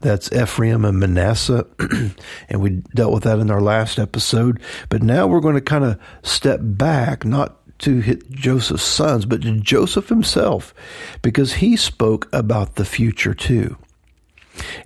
That's 0.00 0.32
Ephraim 0.32 0.84
and 0.84 0.98
Manasseh. 0.98 1.66
and 2.48 2.60
we 2.60 2.82
dealt 2.94 3.12
with 3.12 3.24
that 3.24 3.38
in 3.38 3.50
our 3.50 3.60
last 3.60 3.98
episode. 3.98 4.60
But 4.88 5.02
now 5.02 5.26
we're 5.26 5.40
going 5.40 5.56
to 5.56 5.60
kind 5.60 5.84
of 5.84 5.98
step 6.22 6.60
back, 6.62 7.24
not 7.24 7.56
to 7.80 8.00
hit 8.00 8.30
Joseph's 8.30 8.82
sons, 8.82 9.26
but 9.26 9.42
to 9.42 9.58
Joseph 9.58 10.08
himself, 10.08 10.74
because 11.22 11.54
he 11.54 11.76
spoke 11.76 12.28
about 12.32 12.76
the 12.76 12.84
future 12.84 13.34
too. 13.34 13.76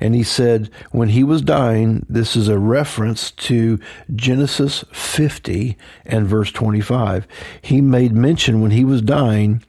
And 0.01 0.15
he 0.15 0.23
said, 0.23 0.71
when 0.91 1.11
he 1.11 1.25
was 1.25 1.43
dying, 1.43 2.05
this 2.09 2.37
is 2.37 2.49
a 2.49 2.59
reference 2.59 3.31
to 3.33 3.79
Genesis 4.15 4.85
50 4.93 5.77
and 6.05 6.27
verse 6.27 6.51
25. 6.53 7.27
He 7.63 7.81
made 7.81 8.13
mention 8.13 8.61
when 8.61 8.71
he 8.71 8.85
was 8.85 9.03
dying 9.03 9.63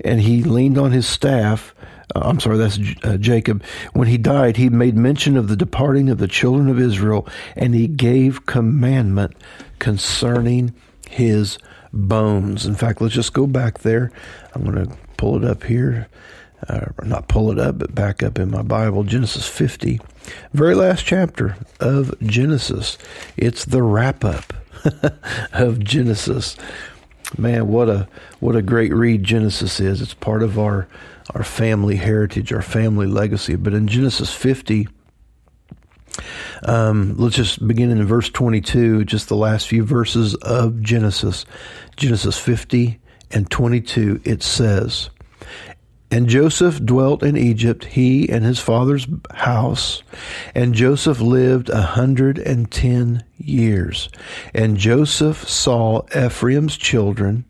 and 0.00 0.20
he 0.20 0.42
leaned 0.42 0.78
on 0.78 0.92
his 0.92 1.06
staff. 1.06 1.74
Uh, 2.14 2.20
I'm 2.24 2.40
sorry, 2.40 2.56
that's 2.56 2.78
uh, 3.02 3.16
Jacob. 3.18 3.62
When 3.92 4.08
he 4.08 4.18
died, 4.18 4.56
he 4.56 4.68
made 4.68 4.96
mention 4.96 5.36
of 5.36 5.48
the 5.48 5.56
departing 5.56 6.08
of 6.08 6.18
the 6.18 6.28
children 6.28 6.68
of 6.68 6.80
Israel 6.80 7.28
and 7.56 7.74
he 7.74 7.86
gave 7.86 8.46
commandment 8.46 9.34
concerning 9.78 10.74
his 11.08 11.58
bones. 11.92 12.66
In 12.66 12.74
fact, 12.74 13.00
let's 13.00 13.14
just 13.14 13.32
go 13.32 13.46
back 13.46 13.80
there. 13.80 14.10
I'm 14.54 14.64
going 14.64 14.86
to 14.86 14.96
pull 15.16 15.36
it 15.36 15.44
up 15.44 15.64
here 15.64 16.08
uh, 16.68 16.86
not 17.04 17.28
pull 17.28 17.50
it 17.52 17.58
up, 17.58 17.78
but 17.78 17.94
back 17.94 18.22
up 18.22 18.38
in 18.38 18.50
my 18.50 18.62
Bible, 18.62 19.04
Genesis 19.04 19.46
50, 19.46 20.00
very 20.52 20.74
last 20.74 21.04
chapter 21.04 21.56
of 21.80 22.18
Genesis. 22.20 22.98
It's 23.36 23.64
the 23.64 23.82
wrap 23.82 24.24
up 24.24 24.52
of 25.52 25.78
Genesis. 25.78 26.56
Man, 27.36 27.68
what 27.68 27.88
a 27.88 28.08
what 28.40 28.56
a 28.56 28.62
great 28.62 28.92
read 28.92 29.22
Genesis 29.22 29.80
is. 29.80 30.00
It's 30.00 30.14
part 30.14 30.42
of 30.42 30.58
our 30.58 30.88
our 31.34 31.44
family 31.44 31.96
heritage, 31.96 32.52
our 32.52 32.62
family 32.62 33.06
legacy. 33.06 33.54
But 33.54 33.74
in 33.74 33.86
Genesis 33.86 34.32
50, 34.32 34.88
um, 36.62 37.16
let's 37.18 37.36
just 37.36 37.66
begin 37.66 37.90
in 37.90 38.04
verse 38.06 38.30
22, 38.30 39.04
just 39.04 39.28
the 39.28 39.36
last 39.36 39.68
few 39.68 39.84
verses 39.84 40.34
of 40.36 40.80
Genesis. 40.82 41.44
Genesis 41.96 42.38
50 42.38 42.98
and 43.30 43.50
22, 43.50 44.22
it 44.24 44.42
says, 44.42 45.10
and 46.10 46.28
Joseph 46.28 46.82
dwelt 46.82 47.22
in 47.22 47.36
Egypt, 47.36 47.84
he 47.84 48.28
and 48.28 48.44
his 48.44 48.58
father's 48.58 49.06
house. 49.34 50.02
And 50.54 50.74
Joseph 50.74 51.20
lived 51.20 51.68
a 51.68 51.82
hundred 51.82 52.38
and 52.38 52.70
ten 52.70 53.24
years. 53.36 54.08
And 54.54 54.78
Joseph 54.78 55.48
saw 55.48 56.02
Ephraim's 56.16 56.76
children 56.76 57.44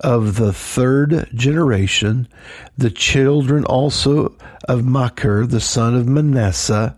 of 0.00 0.36
the 0.36 0.52
third 0.52 1.28
generation, 1.34 2.28
the 2.76 2.90
children 2.90 3.64
also 3.64 4.36
of 4.68 4.84
Machir, 4.84 5.44
the 5.44 5.60
son 5.60 5.96
of 5.96 6.06
Manasseh. 6.06 6.96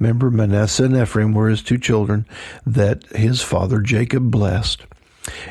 Remember, 0.00 0.30
Manasseh 0.30 0.84
and 0.84 0.96
Ephraim 0.96 1.32
were 1.32 1.48
his 1.48 1.62
two 1.62 1.78
children 1.78 2.26
that 2.66 3.04
his 3.12 3.40
father 3.40 3.80
Jacob 3.80 4.32
blessed 4.32 4.82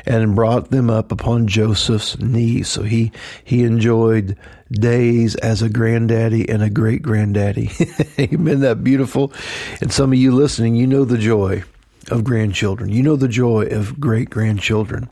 and 0.06 0.34
brought 0.34 0.70
them 0.70 0.90
up 0.90 1.12
upon 1.12 1.46
Joseph's 1.46 2.18
knee. 2.18 2.62
So 2.62 2.82
he 2.82 3.12
he 3.44 3.64
enjoyed 3.64 4.36
days 4.70 5.34
as 5.36 5.62
a 5.62 5.68
granddaddy 5.68 6.48
and 6.48 6.62
a 6.62 6.70
great 6.70 7.02
granddaddy. 7.02 7.70
Amen. 8.18 8.60
That 8.60 8.84
beautiful. 8.84 9.32
And 9.80 9.92
some 9.92 10.12
of 10.12 10.18
you 10.18 10.32
listening, 10.32 10.76
you 10.76 10.86
know 10.86 11.04
the 11.04 11.18
joy 11.18 11.64
of 12.10 12.24
grandchildren. 12.24 12.90
You 12.90 13.02
know 13.02 13.16
the 13.16 13.28
joy 13.28 13.66
of 13.66 14.00
great 14.00 14.30
grandchildren. 14.30 15.10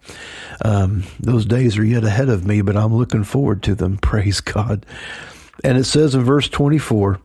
Um, 0.65 1.05
those 1.21 1.45
days 1.45 1.79
are 1.79 1.85
yet 1.85 2.05
ahead 2.05 2.29
of 2.29 2.47
me, 2.47 2.63
but 2.63 2.77
I'm 2.77 2.95
looking 2.95 3.25
forward 3.25 3.63
to 3.65 3.75
them. 3.75 3.97
Praise 4.03 4.41
God. 4.41 4.87
And 5.65 5.77
it 5.77 5.85
says 5.85 6.15
in 6.15 6.23
verse 6.23 6.49
24, 6.49 7.21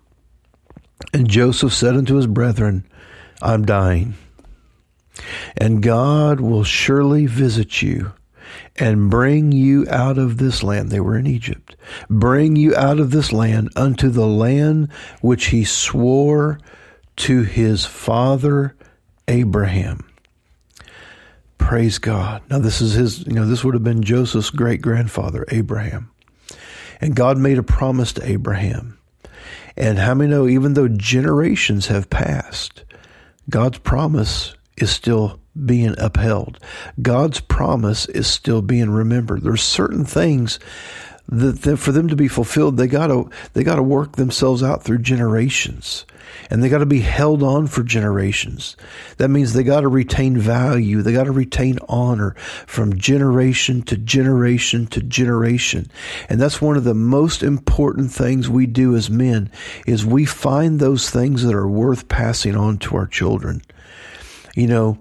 and 1.14 1.30
Joseph 1.30 1.74
said 1.74 1.96
unto 1.96 2.16
his 2.16 2.28
brethren, 2.28 2.86
I'm 3.42 3.66
dying. 3.66 4.16
And 5.58 5.84
God 5.84 6.40
will 6.40 6.64
surely 6.64 7.26
visit 7.26 7.82
you 7.82 8.14
and 8.76 9.10
bring 9.10 9.52
you 9.52 9.86
out 9.90 10.18
of 10.18 10.38
this 10.38 10.64
land. 10.64 10.90
They 10.90 11.00
were 11.00 11.18
in 11.18 11.28
Egypt. 11.28 11.76
Bring 12.10 12.56
you 12.56 12.76
out 12.76 13.00
of 13.00 13.12
this 13.12 13.32
land 13.32 13.70
unto 13.76 14.10
the 14.10 14.28
land 14.28 14.92
which 15.22 15.46
he 15.48 15.64
swore 15.64 16.60
to 17.18 17.44
his 17.44 17.86
father 17.86 18.76
Abraham. 19.28 20.10
Praise 21.58 21.98
God. 21.98 22.42
Now, 22.50 22.60
this 22.60 22.82
is 22.82 22.94
his, 22.94 23.26
you 23.26 23.34
know, 23.34 23.46
this 23.46 23.64
would 23.64 23.74
have 23.74 23.84
been 23.84 24.04
Joseph's 24.04 24.50
great 24.50 24.82
grandfather, 24.82 25.46
Abraham. 25.50 26.12
And 27.00 27.16
God 27.16 27.38
made 27.38 27.58
a 27.58 27.64
promise 27.64 28.14
to 28.14 28.30
Abraham. 28.30 28.98
And 29.78 29.98
how 29.98 30.14
many 30.14 30.30
know, 30.30 30.48
even 30.48 30.74
though 30.74 30.88
generations 30.88 31.88
have 31.88 32.10
passed, 32.10 32.84
God's 33.50 33.78
promise 33.80 34.56
is 34.78 34.92
still 34.92 35.40
being 35.66 35.96
upheld. 35.98 36.60
God's 37.02 37.40
promise 37.40 38.08
is 38.08 38.28
still 38.28 38.62
being 38.62 38.90
remembered. 38.90 39.44
There's 39.44 39.62
certain 39.62 40.06
things 40.06 40.60
that, 41.30 41.62
that 41.62 41.78
for 41.78 41.92
them 41.92 42.08
to 42.10 42.16
be 42.16 42.28
fulfilled, 42.28 42.78
they 42.78 42.88
gotta 42.88 43.26
they 43.54 43.64
gotta 43.64 43.84
work 43.84 44.16
themselves 44.16 44.64
out 44.64 44.84
through 44.84 45.00
generations. 45.00 46.06
And 46.50 46.62
they 46.62 46.70
got 46.70 46.80
to 46.80 46.86
be 46.86 47.00
held 47.00 47.44
on 47.44 47.68
for 47.68 47.84
generations. 47.84 48.76
That 49.18 49.30
means 49.30 49.54
they 49.54 49.64
got 49.64 49.82
to 49.82 49.88
retain 49.88 50.38
value. 50.38 51.02
They 51.02 51.14
got 51.14 51.26
to 51.26 51.32
retain 51.32 51.78
honor 51.88 52.36
from 52.66 52.98
generation 52.98 53.84
to 53.84 53.98
generation 53.98 54.88
to 54.88 55.02
generation. 55.02 55.90
And 56.30 56.42
that's 56.42 56.62
one 56.62 56.76
of 56.76 56.84
the 56.84 56.96
most 56.96 57.44
important 57.44 58.12
things 58.12 58.50
we 58.50 58.66
do 58.66 58.96
as 58.96 59.10
men 59.10 59.52
is 59.86 60.06
we 60.06 60.26
find 60.26 60.80
those 60.80 61.10
things 61.10 61.44
that 61.44 61.56
are 61.56 61.68
worth 61.68 62.08
passing 62.08 62.56
on 62.56 62.78
to 62.80 62.96
our 62.96 63.08
children 63.08 63.62
you 64.56 64.68
know, 64.68 64.98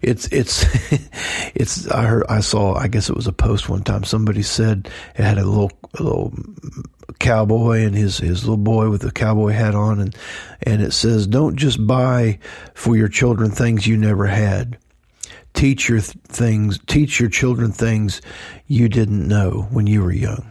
it's 0.00 0.26
it's 0.28 0.64
it's. 1.54 1.90
I 1.90 2.04
heard 2.04 2.24
I 2.28 2.40
saw. 2.40 2.74
I 2.74 2.88
guess 2.88 3.10
it 3.10 3.16
was 3.16 3.26
a 3.26 3.32
post 3.32 3.68
one 3.68 3.82
time. 3.82 4.04
Somebody 4.04 4.42
said 4.42 4.88
it 5.14 5.22
had 5.22 5.38
a 5.38 5.44
little 5.44 5.70
a 5.98 6.02
little 6.02 6.32
cowboy 7.18 7.84
and 7.84 7.94
his 7.94 8.18
his 8.18 8.44
little 8.44 8.56
boy 8.56 8.88
with 8.88 9.04
a 9.04 9.10
cowboy 9.10 9.50
hat 9.50 9.74
on, 9.74 10.00
and 10.00 10.16
and 10.62 10.80
it 10.80 10.92
says, 10.92 11.26
"Don't 11.26 11.56
just 11.56 11.86
buy 11.86 12.38
for 12.74 12.96
your 12.96 13.08
children 13.08 13.50
things 13.50 13.86
you 13.86 13.96
never 13.96 14.26
had." 14.26 14.78
Teach 15.52 15.88
your 15.88 16.00
th- 16.00 16.16
things, 16.26 16.80
teach 16.88 17.20
your 17.20 17.28
children 17.28 17.70
things 17.70 18.20
you 18.66 18.88
didn't 18.88 19.28
know 19.28 19.68
when 19.70 19.86
you 19.86 20.02
were 20.02 20.10
young. 20.10 20.50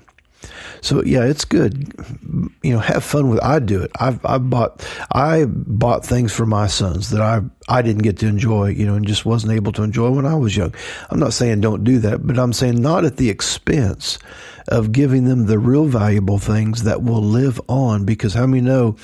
So 0.83 1.01
yeah, 1.03 1.23
it's 1.23 1.45
good. 1.45 1.93
You 2.61 2.73
know, 2.73 2.79
have 2.79 3.03
fun 3.03 3.29
with. 3.29 3.41
I 3.41 3.59
do 3.59 3.81
it. 3.81 3.91
I've 3.99 4.23
I 4.25 4.37
bought 4.37 4.85
I 5.11 5.45
bought 5.45 6.05
things 6.05 6.33
for 6.33 6.45
my 6.45 6.67
sons 6.67 7.09
that 7.11 7.21
I 7.21 7.41
I 7.67 7.81
didn't 7.81 8.03
get 8.03 8.17
to 8.19 8.27
enjoy. 8.27 8.69
You 8.69 8.85
know, 8.85 8.95
and 8.95 9.07
just 9.07 9.25
wasn't 9.25 9.53
able 9.53 9.71
to 9.73 9.83
enjoy 9.83 10.09
when 10.11 10.25
I 10.25 10.35
was 10.35 10.55
young. 10.55 10.73
I'm 11.09 11.19
not 11.19 11.33
saying 11.33 11.61
don't 11.61 11.83
do 11.83 11.99
that, 11.99 12.25
but 12.25 12.37
I'm 12.37 12.53
saying 12.53 12.81
not 12.81 13.05
at 13.05 13.17
the 13.17 13.29
expense 13.29 14.19
of 14.69 14.93
giving 14.93 15.25
them 15.25 15.45
the 15.45 15.59
real 15.59 15.85
valuable 15.85 16.39
things 16.39 16.83
that 16.83 17.03
will 17.03 17.21
live 17.21 17.59
on. 17.67 18.05
Because 18.05 18.33
how 18.33 18.45
many 18.45 18.61
know 18.61 18.95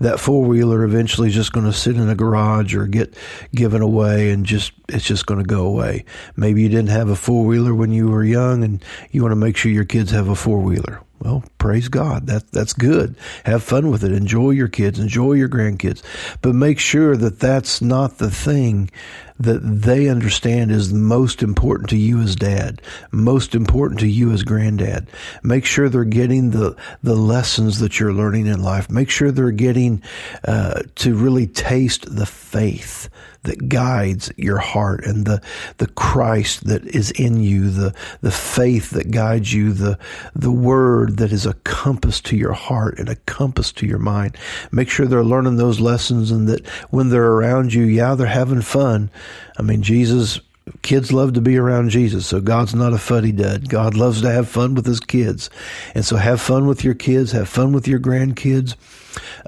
that 0.00 0.20
four 0.20 0.42
wheeler 0.44 0.84
eventually 0.84 1.28
is 1.28 1.34
just 1.34 1.52
going 1.52 1.66
to 1.66 1.72
sit 1.72 1.96
in 1.96 2.08
a 2.08 2.14
garage 2.14 2.74
or 2.74 2.86
get 2.86 3.14
given 3.54 3.82
away 3.82 4.30
and 4.30 4.44
just 4.46 4.72
it's 4.88 5.04
just 5.04 5.26
going 5.26 5.40
to 5.40 5.46
go 5.46 5.66
away. 5.66 6.04
Maybe 6.36 6.62
you 6.62 6.68
didn't 6.68 6.88
have 6.90 7.08
a 7.08 7.16
four 7.16 7.44
wheeler 7.44 7.74
when 7.74 7.90
you 7.90 8.08
were 8.08 8.24
young, 8.24 8.62
and 8.62 8.84
you 9.10 9.22
want 9.22 9.32
to 9.32 9.36
make 9.36 9.56
sure 9.56 9.70
your 9.70 9.84
kids 9.84 10.10
have 10.10 10.28
a 10.28 10.36
four 10.36 10.60
wheeler. 10.60 11.00
Well, 11.18 11.42
praise 11.58 11.88
God. 11.88 12.26
That 12.26 12.50
that's 12.52 12.72
good. 12.72 13.16
Have 13.44 13.62
fun 13.62 13.90
with 13.90 14.04
it. 14.04 14.12
Enjoy 14.12 14.50
your 14.50 14.68
kids. 14.68 14.98
Enjoy 14.98 15.32
your 15.32 15.48
grandkids. 15.48 16.02
But 16.42 16.54
make 16.54 16.78
sure 16.78 17.16
that 17.16 17.40
that's 17.40 17.80
not 17.80 17.95
the 18.18 18.30
thing 18.30 18.90
that 19.38 19.60
they 19.60 20.08
understand 20.08 20.70
is 20.70 20.92
most 20.92 21.42
important 21.42 21.90
to 21.90 21.96
you 21.96 22.20
as 22.20 22.36
dad, 22.36 22.80
most 23.10 23.54
important 23.54 24.00
to 24.00 24.06
you 24.06 24.32
as 24.32 24.42
granddad. 24.42 25.08
Make 25.42 25.64
sure 25.64 25.88
they're 25.88 26.04
getting 26.04 26.50
the 26.50 26.76
the 27.02 27.16
lessons 27.16 27.80
that 27.80 28.00
you're 28.00 28.14
learning 28.14 28.46
in 28.46 28.62
life. 28.62 28.90
Make 28.90 29.10
sure 29.10 29.30
they're 29.30 29.50
getting 29.50 30.02
uh, 30.44 30.82
to 30.96 31.14
really 31.14 31.46
taste 31.46 32.14
the 32.14 32.26
faith 32.26 33.08
that 33.46 33.68
guides 33.68 34.30
your 34.36 34.58
heart 34.58 35.04
and 35.04 35.26
the, 35.26 35.42
the 35.78 35.88
Christ 35.88 36.64
that 36.66 36.84
is 36.84 37.10
in 37.12 37.40
you, 37.40 37.70
the, 37.70 37.94
the 38.20 38.30
faith 38.30 38.90
that 38.90 39.10
guides 39.10 39.52
you, 39.52 39.72
the, 39.72 39.98
the 40.34 40.52
word 40.52 41.16
that 41.16 41.32
is 41.32 41.46
a 41.46 41.54
compass 41.64 42.20
to 42.22 42.36
your 42.36 42.52
heart 42.52 42.98
and 42.98 43.08
a 43.08 43.16
compass 43.16 43.72
to 43.72 43.86
your 43.86 43.98
mind. 43.98 44.36
Make 44.70 44.88
sure 44.88 45.06
they're 45.06 45.24
learning 45.24 45.56
those 45.56 45.80
lessons 45.80 46.30
and 46.30 46.48
that 46.48 46.66
when 46.90 47.08
they're 47.08 47.32
around 47.32 47.72
you, 47.72 47.84
yeah, 47.84 48.14
they're 48.14 48.26
having 48.26 48.62
fun. 48.62 49.10
I 49.58 49.62
mean, 49.62 49.82
Jesus 49.82 50.40
kids 50.82 51.12
love 51.12 51.32
to 51.34 51.40
be 51.40 51.56
around 51.56 51.90
Jesus. 51.90 52.26
So 52.26 52.40
God's 52.40 52.74
not 52.74 52.92
a 52.92 52.98
fuddy 52.98 53.32
dud. 53.32 53.68
God 53.68 53.94
loves 53.94 54.22
to 54.22 54.30
have 54.30 54.48
fun 54.48 54.74
with 54.74 54.86
his 54.86 55.00
kids. 55.00 55.48
And 55.94 56.04
so 56.04 56.16
have 56.16 56.40
fun 56.40 56.66
with 56.66 56.84
your 56.84 56.94
kids, 56.94 57.32
have 57.32 57.48
fun 57.48 57.72
with 57.72 57.86
your 57.86 58.00
grandkids. 58.00 58.74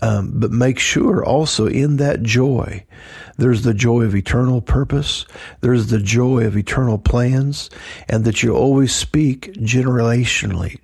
Um, 0.02 0.32
but 0.34 0.50
make 0.50 0.78
sure 0.78 1.24
also 1.24 1.66
in 1.66 1.96
that 1.96 2.22
joy, 2.22 2.84
there's 3.38 3.62
the 3.62 3.74
joy 3.74 4.02
of 4.02 4.16
eternal 4.16 4.60
purpose. 4.60 5.24
There's 5.60 5.86
the 5.86 6.00
joy 6.00 6.44
of 6.44 6.56
eternal 6.56 6.98
plans 6.98 7.70
and 8.08 8.24
that 8.24 8.42
you 8.42 8.54
always 8.54 8.92
speak 8.92 9.52
generationally, 9.54 10.78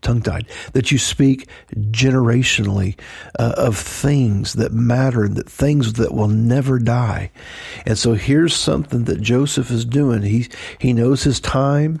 tongue 0.00 0.22
tied, 0.22 0.46
that 0.72 0.90
you 0.90 0.98
speak 0.98 1.48
generationally 1.76 2.98
uh, 3.38 3.54
of 3.58 3.76
things 3.76 4.54
that 4.54 4.72
matter, 4.72 5.28
that 5.28 5.48
things 5.48 5.94
that 5.94 6.14
will 6.14 6.28
never 6.28 6.78
die. 6.78 7.30
And 7.86 7.98
so 7.98 8.14
here's 8.14 8.54
something 8.54 9.04
that 9.04 9.20
Joseph 9.20 9.70
is 9.70 9.84
doing. 9.84 10.22
He, 10.22 10.48
he 10.78 10.94
knows 10.94 11.24
his 11.24 11.40
time. 11.40 12.00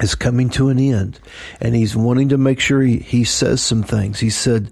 Is 0.00 0.14
coming 0.14 0.50
to 0.50 0.68
an 0.68 0.78
end 0.78 1.18
and 1.60 1.74
he's 1.74 1.96
wanting 1.96 2.28
to 2.30 2.38
make 2.38 2.60
sure 2.60 2.82
he, 2.82 2.98
he 2.98 3.24
says 3.24 3.62
some 3.62 3.82
things. 3.82 4.20
He 4.20 4.30
said, 4.30 4.70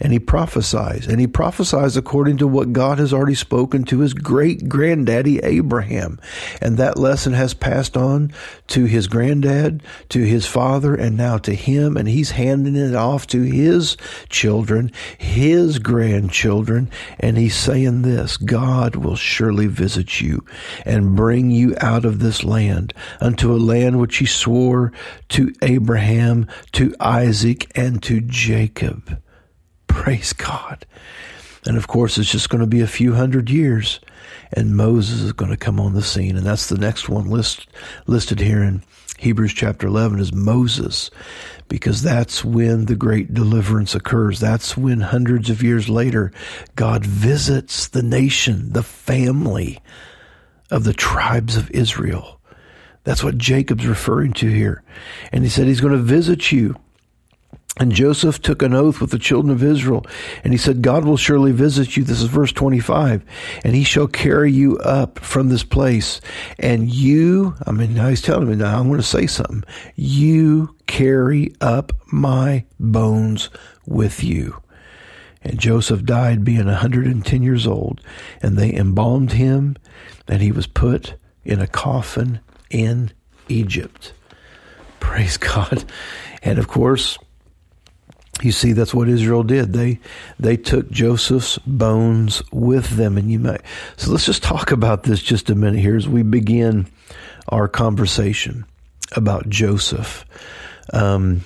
and 0.00 0.12
he 0.12 0.18
prophesies, 0.18 1.06
and 1.06 1.20
he 1.20 1.26
prophesies 1.26 1.96
according 1.96 2.38
to 2.38 2.46
what 2.46 2.72
God 2.72 2.98
has 2.98 3.12
already 3.12 3.34
spoken 3.34 3.84
to 3.84 4.00
his 4.00 4.14
great 4.14 4.68
granddaddy 4.68 5.38
Abraham. 5.40 6.20
And 6.60 6.76
that 6.76 6.98
lesson 6.98 7.32
has 7.32 7.54
passed 7.54 7.96
on 7.96 8.32
to 8.68 8.84
his 8.84 9.06
granddad, 9.06 9.82
to 10.10 10.20
his 10.22 10.46
father, 10.46 10.94
and 10.94 11.16
now 11.16 11.38
to 11.38 11.54
him, 11.54 11.96
and 11.96 12.08
he's 12.08 12.32
handing 12.32 12.76
it 12.76 12.94
off 12.94 13.26
to 13.28 13.42
his 13.42 13.96
children, 14.28 14.90
his 15.18 15.78
grandchildren, 15.78 16.90
and 17.20 17.36
he's 17.36 17.56
saying 17.56 18.02
this 18.02 18.36
God 18.36 18.96
will 18.96 19.16
surely 19.16 19.66
visit 19.66 20.20
you 20.20 20.44
and 20.84 21.16
bring 21.16 21.50
you 21.50 21.74
out 21.80 22.04
of 22.04 22.18
this 22.18 22.44
land 22.44 22.92
unto 23.20 23.52
a 23.52 23.56
land 23.56 23.98
which 23.98 24.16
he 24.16 24.26
swore 24.26 24.92
to 25.30 25.52
Abraham, 25.62 26.46
to 26.72 26.94
Isaac, 27.00 27.70
and 27.74 28.02
to 28.02 28.20
Jacob. 28.20 29.20
Praise 29.94 30.32
God. 30.32 30.84
And 31.66 31.76
of 31.76 31.86
course, 31.86 32.18
it's 32.18 32.30
just 32.30 32.50
going 32.50 32.60
to 32.60 32.66
be 32.66 32.82
a 32.82 32.86
few 32.86 33.14
hundred 33.14 33.48
years, 33.48 34.00
and 34.52 34.76
Moses 34.76 35.20
is 35.22 35.32
going 35.32 35.50
to 35.50 35.56
come 35.56 35.80
on 35.80 35.94
the 35.94 36.02
scene. 36.02 36.36
And 36.36 36.44
that's 36.44 36.68
the 36.68 36.76
next 36.76 37.08
one 37.08 37.30
list, 37.30 37.66
listed 38.06 38.40
here 38.40 38.62
in 38.62 38.82
Hebrews 39.18 39.54
chapter 39.54 39.86
11 39.86 40.18
is 40.18 40.32
Moses, 40.32 41.10
because 41.68 42.02
that's 42.02 42.44
when 42.44 42.86
the 42.86 42.96
great 42.96 43.32
deliverance 43.32 43.94
occurs. 43.94 44.40
That's 44.40 44.76
when 44.76 45.00
hundreds 45.00 45.48
of 45.48 45.62
years 45.62 45.88
later, 45.88 46.32
God 46.74 47.06
visits 47.06 47.88
the 47.88 48.02
nation, 48.02 48.72
the 48.72 48.82
family 48.82 49.80
of 50.70 50.84
the 50.84 50.92
tribes 50.92 51.56
of 51.56 51.70
Israel. 51.70 52.40
That's 53.04 53.22
what 53.22 53.38
Jacob's 53.38 53.86
referring 53.86 54.32
to 54.34 54.48
here. 54.48 54.82
And 55.32 55.44
he 55.44 55.50
said 55.50 55.66
he's 55.66 55.80
going 55.80 55.92
to 55.92 55.98
visit 55.98 56.50
you 56.52 56.76
and 57.78 57.90
Joseph 57.90 58.40
took 58.40 58.62
an 58.62 58.72
oath 58.72 59.00
with 59.00 59.10
the 59.10 59.18
children 59.18 59.52
of 59.52 59.62
Israel, 59.64 60.06
and 60.44 60.52
he 60.52 60.58
said, 60.58 60.80
God 60.80 61.04
will 61.04 61.16
surely 61.16 61.50
visit 61.50 61.96
you. 61.96 62.04
This 62.04 62.20
is 62.20 62.28
verse 62.28 62.52
25. 62.52 63.24
And 63.64 63.74
he 63.74 63.82
shall 63.82 64.06
carry 64.06 64.52
you 64.52 64.78
up 64.78 65.18
from 65.18 65.48
this 65.48 65.64
place. 65.64 66.20
And 66.58 66.88
you, 66.88 67.56
I 67.66 67.72
mean, 67.72 67.94
now 67.94 68.08
he's 68.08 68.22
telling 68.22 68.48
me, 68.48 68.54
now 68.54 68.78
I'm 68.78 68.86
going 68.86 69.00
to 69.00 69.02
say 69.02 69.26
something. 69.26 69.64
You 69.96 70.76
carry 70.86 71.52
up 71.60 71.92
my 72.12 72.64
bones 72.78 73.50
with 73.86 74.22
you. 74.22 74.62
And 75.42 75.58
Joseph 75.58 76.04
died 76.04 76.44
being 76.44 76.66
110 76.66 77.42
years 77.42 77.66
old, 77.66 78.00
and 78.40 78.56
they 78.56 78.72
embalmed 78.72 79.32
him, 79.32 79.76
and 80.28 80.40
he 80.40 80.52
was 80.52 80.66
put 80.66 81.14
in 81.44 81.60
a 81.60 81.66
coffin 81.66 82.40
in 82.70 83.10
Egypt. 83.48 84.12
Praise 85.00 85.36
God. 85.36 85.84
And 86.42 86.58
of 86.58 86.68
course, 86.68 87.18
you 88.42 88.52
see, 88.52 88.72
that's 88.72 88.92
what 88.92 89.08
Israel 89.08 89.42
did. 89.42 89.72
They 89.72 90.00
they 90.38 90.56
took 90.56 90.90
Joseph's 90.90 91.58
bones 91.58 92.42
with 92.52 92.96
them, 92.96 93.16
and 93.16 93.30
you 93.30 93.38
might. 93.38 93.62
So 93.96 94.10
let's 94.10 94.26
just 94.26 94.42
talk 94.42 94.72
about 94.72 95.04
this 95.04 95.22
just 95.22 95.50
a 95.50 95.54
minute 95.54 95.80
here 95.80 95.96
as 95.96 96.08
we 96.08 96.22
begin 96.22 96.86
our 97.48 97.68
conversation 97.68 98.64
about 99.12 99.48
Joseph. 99.48 100.24
Um, 100.92 101.42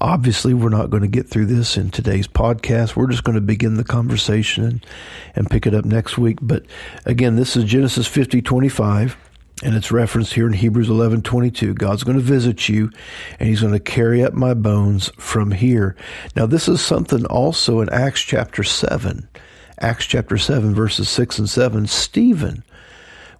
obviously, 0.00 0.54
we're 0.54 0.70
not 0.70 0.90
going 0.90 1.02
to 1.02 1.08
get 1.08 1.28
through 1.28 1.46
this 1.46 1.76
in 1.76 1.90
today's 1.90 2.26
podcast. 2.26 2.96
We're 2.96 3.10
just 3.10 3.24
going 3.24 3.34
to 3.34 3.42
begin 3.42 3.74
the 3.74 3.84
conversation 3.84 4.64
and, 4.64 4.86
and 5.34 5.50
pick 5.50 5.66
it 5.66 5.74
up 5.74 5.84
next 5.84 6.16
week. 6.16 6.38
But 6.40 6.64
again, 7.04 7.36
this 7.36 7.54
is 7.54 7.64
Genesis 7.64 8.06
fifty 8.06 8.40
twenty 8.40 8.70
five 8.70 9.16
and 9.62 9.74
it's 9.74 9.90
referenced 9.90 10.34
here 10.34 10.46
in 10.46 10.52
Hebrews 10.52 10.88
11 10.88 11.22
22. 11.22 11.74
God's 11.74 12.04
going 12.04 12.16
to 12.16 12.22
visit 12.22 12.68
you 12.68 12.90
and 13.38 13.48
he's 13.48 13.60
going 13.60 13.72
to 13.72 13.80
carry 13.80 14.22
up 14.22 14.34
my 14.34 14.54
bones 14.54 15.10
from 15.18 15.50
here. 15.50 15.96
Now, 16.36 16.46
this 16.46 16.68
is 16.68 16.80
something 16.80 17.24
also 17.26 17.80
in 17.80 17.88
Acts 17.90 18.20
chapter 18.20 18.62
7. 18.62 19.28
Acts 19.80 20.06
chapter 20.06 20.38
7, 20.38 20.74
verses 20.74 21.08
6 21.08 21.38
and 21.38 21.50
7. 21.50 21.86
Stephen, 21.86 22.64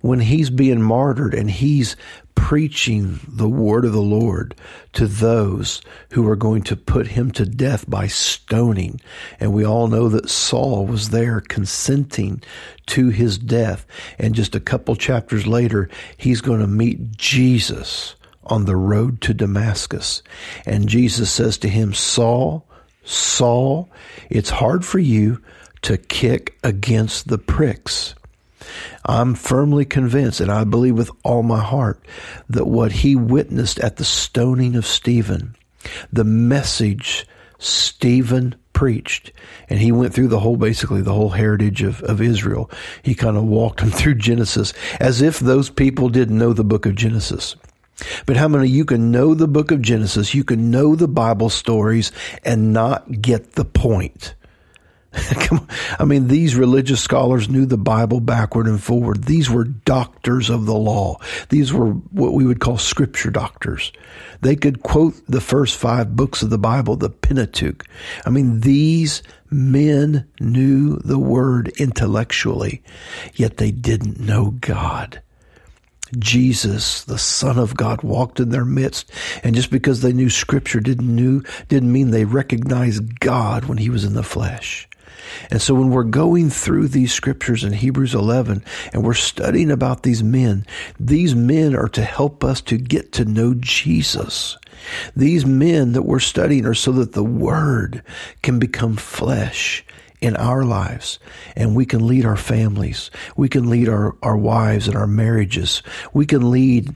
when 0.00 0.20
he's 0.20 0.50
being 0.50 0.82
martyred 0.82 1.34
and 1.34 1.50
he's 1.50 1.96
preaching 2.38 3.18
the 3.26 3.48
word 3.48 3.84
of 3.84 3.92
the 3.92 4.00
Lord 4.00 4.54
to 4.92 5.08
those 5.08 5.82
who 6.12 6.26
are 6.28 6.36
going 6.36 6.62
to 6.62 6.76
put 6.76 7.08
him 7.08 7.32
to 7.32 7.44
death 7.44 7.90
by 7.90 8.06
stoning. 8.06 9.00
And 9.40 9.52
we 9.52 9.66
all 9.66 9.88
know 9.88 10.08
that 10.08 10.30
Saul 10.30 10.86
was 10.86 11.10
there 11.10 11.40
consenting 11.40 12.40
to 12.86 13.08
his 13.08 13.38
death. 13.38 13.84
And 14.18 14.36
just 14.36 14.54
a 14.54 14.60
couple 14.60 14.94
chapters 14.94 15.48
later, 15.48 15.90
he's 16.16 16.40
going 16.40 16.60
to 16.60 16.68
meet 16.68 17.16
Jesus 17.16 18.14
on 18.44 18.66
the 18.66 18.76
road 18.76 19.20
to 19.22 19.34
Damascus. 19.34 20.22
And 20.64 20.88
Jesus 20.88 21.30
says 21.30 21.58
to 21.58 21.68
him, 21.68 21.92
Saul, 21.92 22.64
Saul, 23.04 23.90
it's 24.30 24.50
hard 24.50 24.84
for 24.84 25.00
you 25.00 25.42
to 25.82 25.98
kick 25.98 26.56
against 26.62 27.26
the 27.28 27.38
pricks. 27.38 28.14
I'm 29.04 29.34
firmly 29.34 29.84
convinced, 29.84 30.40
and 30.40 30.50
I 30.50 30.64
believe 30.64 30.96
with 30.96 31.10
all 31.22 31.42
my 31.42 31.60
heart, 31.60 32.04
that 32.48 32.66
what 32.66 32.92
he 32.92 33.16
witnessed 33.16 33.78
at 33.80 33.96
the 33.96 34.04
stoning 34.04 34.76
of 34.76 34.86
Stephen, 34.86 35.56
the 36.12 36.24
message 36.24 37.26
Stephen 37.58 38.54
preached, 38.72 39.32
and 39.68 39.80
he 39.80 39.90
went 39.90 40.14
through 40.14 40.28
the 40.28 40.40
whole, 40.40 40.56
basically 40.56 41.02
the 41.02 41.12
whole 41.12 41.30
heritage 41.30 41.82
of, 41.82 42.00
of 42.02 42.20
Israel. 42.20 42.70
He 43.02 43.14
kind 43.14 43.36
of 43.36 43.44
walked 43.44 43.80
them 43.80 43.90
through 43.92 44.16
Genesis 44.16 44.72
as 45.00 45.20
if 45.22 45.38
those 45.38 45.70
people 45.70 46.08
didn't 46.08 46.38
know 46.38 46.52
the 46.52 46.64
book 46.64 46.86
of 46.86 46.94
Genesis. 46.94 47.56
But 48.26 48.36
how 48.36 48.46
many 48.46 48.68
you 48.68 48.84
can 48.84 49.10
know 49.10 49.34
the 49.34 49.48
book 49.48 49.72
of 49.72 49.82
Genesis, 49.82 50.34
you 50.34 50.44
can 50.44 50.70
know 50.70 50.94
the 50.94 51.08
Bible 51.08 51.50
stories 51.50 52.12
and 52.44 52.72
not 52.72 53.20
get 53.20 53.52
the 53.52 53.64
point? 53.64 54.34
I 55.98 56.04
mean, 56.04 56.28
these 56.28 56.54
religious 56.54 57.00
scholars 57.00 57.48
knew 57.48 57.64
the 57.66 57.78
Bible 57.78 58.20
backward 58.20 58.66
and 58.66 58.82
forward. 58.82 59.24
These 59.24 59.48
were 59.48 59.64
doctors 59.64 60.50
of 60.50 60.66
the 60.66 60.74
law. 60.74 61.18
These 61.48 61.72
were 61.72 61.90
what 61.90 62.34
we 62.34 62.44
would 62.44 62.60
call 62.60 62.78
scripture 62.78 63.30
doctors. 63.30 63.92
They 64.42 64.54
could 64.54 64.82
quote 64.82 65.14
the 65.26 65.40
first 65.40 65.76
five 65.76 66.14
books 66.14 66.42
of 66.42 66.50
the 66.50 66.58
Bible, 66.58 66.96
the 66.96 67.10
Pentateuch. 67.10 67.84
I 68.26 68.30
mean, 68.30 68.60
these 68.60 69.22
men 69.50 70.28
knew 70.40 70.98
the 70.98 71.18
word 71.18 71.68
intellectually, 71.78 72.82
yet 73.34 73.56
they 73.56 73.70
didn't 73.70 74.20
know 74.20 74.50
God. 74.60 75.22
Jesus, 76.18 77.04
the 77.04 77.18
Son 77.18 77.58
of 77.58 77.76
God, 77.76 78.02
walked 78.02 78.40
in 78.40 78.50
their 78.50 78.64
midst. 78.64 79.10
And 79.42 79.54
just 79.54 79.70
because 79.70 80.00
they 80.00 80.12
knew 80.12 80.30
Scripture 80.30 80.80
didn't 80.80 81.14
knew 81.14 81.42
didn't 81.68 81.92
mean 81.92 82.10
they 82.10 82.24
recognized 82.24 83.20
God 83.20 83.66
when 83.66 83.78
He 83.78 83.90
was 83.90 84.04
in 84.04 84.14
the 84.14 84.22
flesh. 84.22 84.88
And 85.50 85.60
so 85.60 85.74
when 85.74 85.90
we're 85.90 86.04
going 86.04 86.50
through 86.50 86.88
these 86.88 87.12
scriptures 87.12 87.64
in 87.64 87.72
Hebrews 87.72 88.14
11 88.14 88.64
and 88.92 89.04
we're 89.04 89.14
studying 89.14 89.70
about 89.70 90.02
these 90.02 90.22
men, 90.22 90.66
these 90.98 91.34
men 91.34 91.74
are 91.74 91.88
to 91.90 92.02
help 92.02 92.44
us 92.44 92.60
to 92.62 92.78
get 92.78 93.12
to 93.12 93.24
know 93.24 93.54
Jesus. 93.54 94.56
These 95.16 95.44
men 95.44 95.92
that 95.92 96.02
we're 96.02 96.18
studying 96.18 96.66
are 96.66 96.74
so 96.74 96.92
that 96.92 97.12
the 97.12 97.24
word 97.24 98.02
can 98.42 98.58
become 98.58 98.96
flesh 98.96 99.84
in 100.20 100.36
our 100.36 100.64
lives 100.64 101.18
and 101.56 101.76
we 101.76 101.86
can 101.86 102.06
lead 102.06 102.24
our 102.24 102.36
families. 102.36 103.10
We 103.36 103.48
can 103.48 103.70
lead 103.70 103.88
our, 103.88 104.16
our 104.22 104.36
wives 104.36 104.88
and 104.88 104.96
our 104.96 105.06
marriages. 105.06 105.82
We 106.12 106.26
can 106.26 106.50
lead 106.50 106.94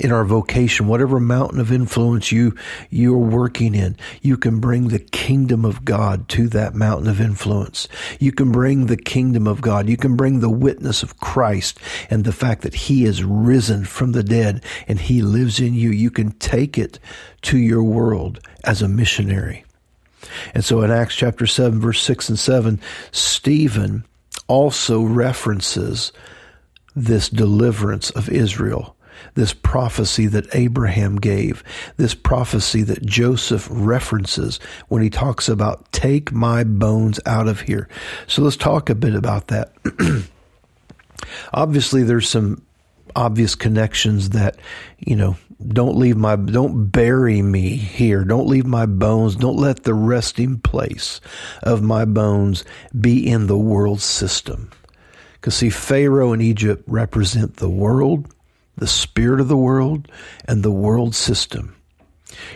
in 0.00 0.10
our 0.10 0.24
vocation, 0.24 0.86
whatever 0.86 1.20
mountain 1.20 1.60
of 1.60 1.70
influence 1.70 2.32
you 2.32 2.54
you're 2.88 3.16
working 3.18 3.74
in, 3.74 3.96
you 4.22 4.38
can 4.38 4.58
bring 4.58 4.88
the 4.88 4.98
kingdom 4.98 5.64
of 5.64 5.84
God 5.84 6.28
to 6.30 6.48
that 6.48 6.74
mountain 6.74 7.08
of 7.08 7.20
influence. 7.20 7.88
You 8.18 8.32
can 8.32 8.50
bring 8.52 8.86
the 8.86 8.96
kingdom 8.96 9.46
of 9.46 9.60
God. 9.60 9.88
You 9.88 9.98
can 9.98 10.16
bring 10.16 10.40
the 10.40 10.50
witness 10.50 11.02
of 11.02 11.18
Christ 11.18 11.78
and 12.08 12.24
the 12.24 12.32
fact 12.32 12.62
that 12.62 12.74
he 12.74 13.04
is 13.04 13.22
risen 13.22 13.84
from 13.84 14.12
the 14.12 14.22
dead 14.22 14.64
and 14.88 14.98
he 14.98 15.20
lives 15.20 15.60
in 15.60 15.74
you. 15.74 15.90
You 15.90 16.10
can 16.10 16.32
take 16.32 16.78
it 16.78 16.98
to 17.42 17.58
your 17.58 17.82
world 17.82 18.40
as 18.64 18.80
a 18.80 18.88
missionary. 18.88 19.64
And 20.54 20.64
so 20.64 20.80
in 20.82 20.90
Acts 20.90 21.16
chapter 21.16 21.46
7 21.46 21.80
verse 21.80 22.00
6 22.00 22.30
and 22.30 22.38
7, 22.38 22.80
Stephen 23.10 24.06
also 24.48 25.02
references 25.02 26.12
this 26.96 27.28
deliverance 27.28 28.10
of 28.10 28.30
Israel 28.30 28.96
this 29.34 29.52
prophecy 29.52 30.26
that 30.26 30.54
Abraham 30.54 31.16
gave, 31.16 31.62
this 31.96 32.14
prophecy 32.14 32.82
that 32.82 33.04
Joseph 33.04 33.68
references 33.70 34.58
when 34.88 35.02
he 35.02 35.10
talks 35.10 35.48
about 35.48 35.90
take 35.92 36.32
my 36.32 36.64
bones 36.64 37.20
out 37.26 37.48
of 37.48 37.62
here. 37.62 37.88
So 38.26 38.42
let's 38.42 38.56
talk 38.56 38.90
a 38.90 38.94
bit 38.94 39.14
about 39.14 39.48
that. 39.48 39.72
Obviously, 41.52 42.02
there's 42.02 42.28
some 42.28 42.62
obvious 43.14 43.54
connections 43.54 44.30
that, 44.30 44.56
you 44.98 45.16
know, 45.16 45.36
don't 45.68 45.96
leave 45.96 46.16
my, 46.16 46.36
don't 46.36 46.86
bury 46.86 47.40
me 47.42 47.76
here. 47.76 48.24
Don't 48.24 48.48
leave 48.48 48.66
my 48.66 48.86
bones. 48.86 49.36
Don't 49.36 49.56
let 49.56 49.84
the 49.84 49.94
resting 49.94 50.58
place 50.58 51.20
of 51.62 51.82
my 51.82 52.04
bones 52.04 52.64
be 52.98 53.26
in 53.26 53.46
the 53.46 53.58
world 53.58 54.00
system. 54.00 54.70
Because 55.34 55.56
see, 55.56 55.70
Pharaoh 55.70 56.32
and 56.32 56.42
Egypt 56.42 56.84
represent 56.86 57.56
the 57.56 57.70
world 57.70 58.32
the 58.76 58.86
spirit 58.86 59.40
of 59.40 59.48
the 59.48 59.56
world, 59.56 60.08
and 60.46 60.62
the 60.62 60.70
world 60.70 61.14
system. 61.14 61.76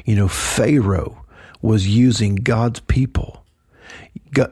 You 0.05 0.17
know, 0.17 0.29
Pharaoh 0.29 1.25
was 1.63 1.87
using 1.87 2.37
God's 2.37 2.81
people. 2.81 3.45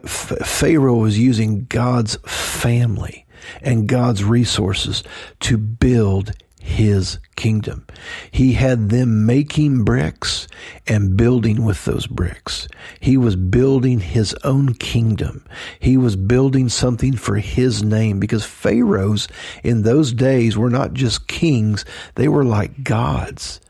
Pharaoh 0.05 0.95
was 0.95 1.19
using 1.19 1.65
God's 1.65 2.15
family 2.25 3.25
and 3.61 3.87
God's 3.87 4.23
resources 4.23 5.03
to 5.41 5.57
build 5.57 6.31
his 6.65 7.19
kingdom. 7.35 7.85
He 8.31 8.53
had 8.53 8.89
them 8.89 9.25
making 9.27 9.83
bricks 9.83 10.47
and 10.87 11.15
building 11.15 11.63
with 11.63 11.85
those 11.85 12.07
bricks. 12.07 12.67
He 12.99 13.17
was 13.17 13.35
building 13.35 13.99
his 13.99 14.33
own 14.43 14.73
kingdom. 14.73 15.45
He 15.79 15.95
was 15.95 16.15
building 16.15 16.67
something 16.69 17.15
for 17.15 17.37
his 17.37 17.83
name 17.83 18.19
because 18.19 18.43
pharaohs 18.43 19.27
in 19.63 19.83
those 19.83 20.11
days 20.11 20.57
were 20.57 20.71
not 20.71 20.93
just 20.93 21.27
kings, 21.27 21.85
they 22.15 22.27
were 22.27 22.43
like 22.43 22.83
gods. 22.83 23.61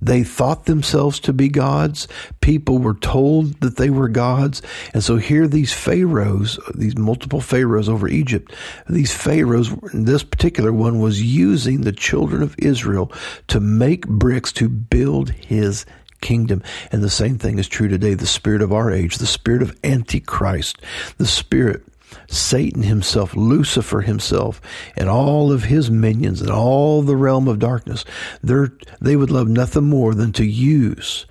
They 0.00 0.24
thought 0.24 0.64
themselves 0.64 1.20
to 1.20 1.32
be 1.32 1.48
gods. 1.48 2.08
People 2.40 2.78
were 2.78 2.94
told 2.94 3.60
that 3.60 3.76
they 3.76 3.90
were 3.90 4.08
gods. 4.08 4.62
And 4.94 5.04
so 5.04 5.16
here 5.16 5.46
these 5.46 5.72
pharaohs, 5.72 6.58
these 6.74 6.96
multiple 6.96 7.40
pharaohs 7.40 7.88
over 7.88 8.08
Egypt, 8.08 8.52
these 8.88 9.12
pharaohs, 9.12 9.70
this 9.92 10.24
particular 10.24 10.72
one 10.72 10.98
was 10.98 11.22
using 11.22 11.82
the 11.82 11.92
children 11.92 12.42
of 12.42 12.56
Israel 12.58 13.12
to 13.48 13.60
make 13.60 14.08
bricks 14.08 14.52
to 14.52 14.68
build 14.68 15.30
his 15.30 15.84
kingdom. 16.20 16.62
And 16.90 17.02
the 17.02 17.10
same 17.10 17.38
thing 17.38 17.58
is 17.58 17.68
true 17.68 17.88
today. 17.88 18.14
The 18.14 18.26
spirit 18.26 18.62
of 18.62 18.72
our 18.72 18.90
age, 18.90 19.18
the 19.18 19.26
spirit 19.26 19.62
of 19.62 19.76
Antichrist, 19.84 20.80
the 21.18 21.26
spirit 21.26 21.84
Satan 22.28 22.82
himself, 22.82 23.34
Lucifer 23.34 24.02
himself, 24.02 24.60
and 24.96 25.08
all 25.08 25.52
of 25.52 25.64
his 25.64 25.90
minions 25.90 26.40
and 26.40 26.50
all 26.50 27.02
the 27.02 27.16
realm 27.16 27.48
of 27.48 27.58
darkness, 27.58 28.04
they 28.42 29.16
would 29.16 29.30
love 29.30 29.48
nothing 29.48 29.84
more 29.84 30.14
than 30.14 30.32
to 30.32 30.44
use 30.44 31.26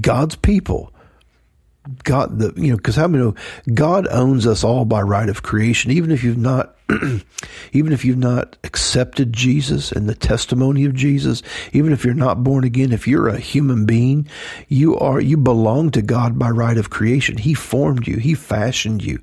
God's 0.00 0.36
people. 0.36 0.92
God, 2.04 2.38
the 2.38 2.52
you 2.56 2.70
know, 2.70 2.76
because 2.76 2.96
how 2.96 3.08
many 3.08 3.24
know 3.24 3.34
God 3.72 4.06
owns 4.10 4.46
us 4.46 4.62
all 4.62 4.84
by 4.84 5.00
right 5.00 5.28
of 5.28 5.42
creation, 5.42 5.90
even 5.90 6.10
if 6.10 6.22
you've 6.22 6.36
not, 6.36 6.76
even 7.72 7.92
if 7.92 8.02
you've 8.02 8.16
not 8.16 8.56
accepted 8.64 9.30
Jesus 9.30 9.92
and 9.92 10.08
the 10.08 10.14
testimony 10.14 10.86
of 10.86 10.94
Jesus, 10.94 11.42
even 11.72 11.92
if 11.92 12.02
you're 12.02 12.14
not 12.14 12.42
born 12.42 12.64
again, 12.64 12.92
if 12.92 13.06
you're 13.06 13.28
a 13.28 13.38
human 13.38 13.84
being, 13.84 14.26
you 14.68 14.96
are 14.96 15.20
you 15.20 15.36
belong 15.36 15.90
to 15.90 16.00
God 16.00 16.38
by 16.38 16.48
right 16.48 16.78
of 16.78 16.88
creation. 16.88 17.36
He 17.36 17.52
formed 17.52 18.06
you, 18.06 18.16
He 18.16 18.34
fashioned 18.34 19.04
you. 19.04 19.20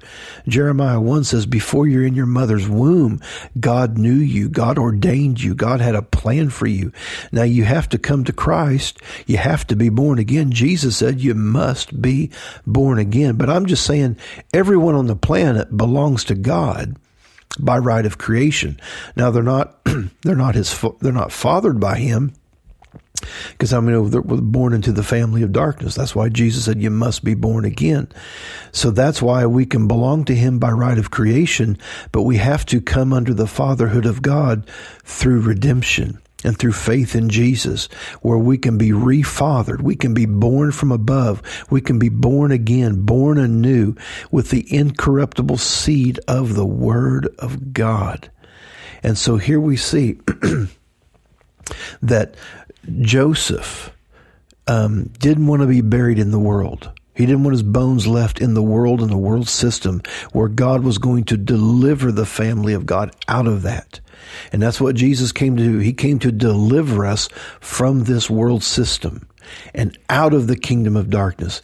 Jeremiah 0.47 1.01
one 1.01 1.23
says, 1.23 1.47
"Before 1.47 1.87
you're 1.87 2.05
in 2.05 2.13
your 2.13 2.27
mother's 2.27 2.69
womb, 2.69 3.19
God 3.59 3.97
knew 3.97 4.13
you, 4.13 4.47
God 4.47 4.77
ordained 4.77 5.41
you, 5.41 5.55
God 5.55 5.81
had 5.81 5.95
a 5.95 6.03
plan 6.03 6.51
for 6.51 6.67
you." 6.67 6.91
Now 7.31 7.43
you 7.43 7.63
have 7.63 7.89
to 7.89 7.97
come 7.97 8.25
to 8.25 8.33
Christ. 8.33 8.99
You 9.25 9.37
have 9.37 9.65
to 9.67 9.75
be 9.75 9.89
born 9.89 10.19
again. 10.19 10.51
Jesus 10.51 10.97
said 10.97 11.19
you 11.19 11.33
must 11.33 11.99
be 11.99 12.29
born 12.67 12.99
again. 12.99 13.37
But 13.37 13.49
I'm 13.49 13.65
just 13.65 13.85
saying 13.85 14.17
everyone 14.53 14.93
on 14.93 15.07
the 15.07 15.15
planet 15.15 15.75
belongs 15.75 16.23
to 16.25 16.35
God 16.35 16.95
by 17.59 17.77
right 17.77 18.05
of 18.05 18.17
creation. 18.17 18.79
Now 19.15 19.31
they're 19.31 19.43
not 19.43 19.83
they're 20.23 20.35
not 20.35 20.55
his 20.55 20.83
they're 21.01 21.11
not 21.11 21.31
fathered 21.31 21.79
by 21.79 21.97
him 21.97 22.33
because 23.51 23.73
I 23.73 23.79
mean 23.79 24.09
they're 24.09 24.21
born 24.21 24.73
into 24.73 24.91
the 24.91 25.03
family 25.03 25.41
of 25.41 25.51
darkness. 25.51 25.95
That's 25.95 26.15
why 26.15 26.29
Jesus 26.29 26.65
said 26.65 26.81
you 26.81 26.89
must 26.89 27.23
be 27.23 27.33
born 27.33 27.65
again. 27.65 28.07
So 28.71 28.91
that's 28.91 29.21
why 29.21 29.45
we 29.45 29.65
can 29.65 29.87
belong 29.87 30.25
to 30.25 30.35
him 30.35 30.59
by 30.59 30.71
right 30.71 30.97
of 30.97 31.11
creation, 31.11 31.77
but 32.11 32.23
we 32.23 32.37
have 32.37 32.65
to 32.67 32.81
come 32.81 33.13
under 33.13 33.33
the 33.33 33.47
fatherhood 33.47 34.05
of 34.05 34.21
God 34.21 34.69
through 35.03 35.41
redemption 35.41 36.19
and 36.43 36.57
through 36.57 36.73
faith 36.73 37.15
in 37.15 37.29
Jesus, 37.29 37.87
where 38.21 38.37
we 38.37 38.57
can 38.57 38.77
be 38.77 38.89
refathered, 38.89 39.81
we 39.81 39.95
can 39.95 40.13
be 40.13 40.25
born 40.25 40.71
from 40.71 40.91
above, 40.91 41.41
we 41.69 41.81
can 41.81 41.97
be 41.97 42.09
born 42.09 42.51
again, 42.51 43.01
born 43.01 43.37
anew 43.37 43.95
with 44.31 44.49
the 44.49 44.65
incorruptible 44.73 45.57
seed 45.57 46.19
of 46.27 46.55
the 46.55 46.65
Word 46.65 47.27
of 47.39 47.73
God. 47.73 48.29
And 49.01 49.17
so 49.17 49.37
here 49.37 49.59
we 49.59 49.77
see 49.77 50.19
that 52.01 52.35
Joseph 53.01 53.91
um, 54.67 55.11
didn't 55.19 55.47
want 55.47 55.61
to 55.61 55.67
be 55.67 55.81
buried 55.81 56.19
in 56.19 56.31
the 56.31 56.39
world. 56.39 56.91
He 57.15 57.25
didn't 57.25 57.43
want 57.43 57.53
his 57.53 57.63
bones 57.63 58.07
left 58.07 58.41
in 58.41 58.55
the 58.55 58.63
world 58.63 59.01
and 59.01 59.09
the 59.09 59.17
world 59.17 59.47
system 59.47 60.01
where 60.33 60.49
God 60.49 60.83
was 60.83 60.97
going 60.97 61.23
to 61.25 61.37
deliver 61.37 62.11
the 62.11 62.25
family 62.25 62.73
of 62.73 62.85
God 62.85 63.15
out 63.27 63.47
of 63.47 63.61
that. 63.61 64.01
And 64.51 64.61
that's 64.61 64.81
what 64.81 64.95
Jesus 64.95 65.31
came 65.31 65.57
to 65.57 65.63
do. 65.63 65.79
He 65.79 65.93
came 65.93 66.19
to 66.19 66.31
deliver 66.31 67.05
us 67.05 67.27
from 67.59 68.03
this 68.03 68.29
world 68.29 68.63
system 68.63 69.27
and 69.73 69.97
out 70.09 70.33
of 70.33 70.47
the 70.47 70.55
kingdom 70.55 70.95
of 70.95 71.09
darkness 71.09 71.61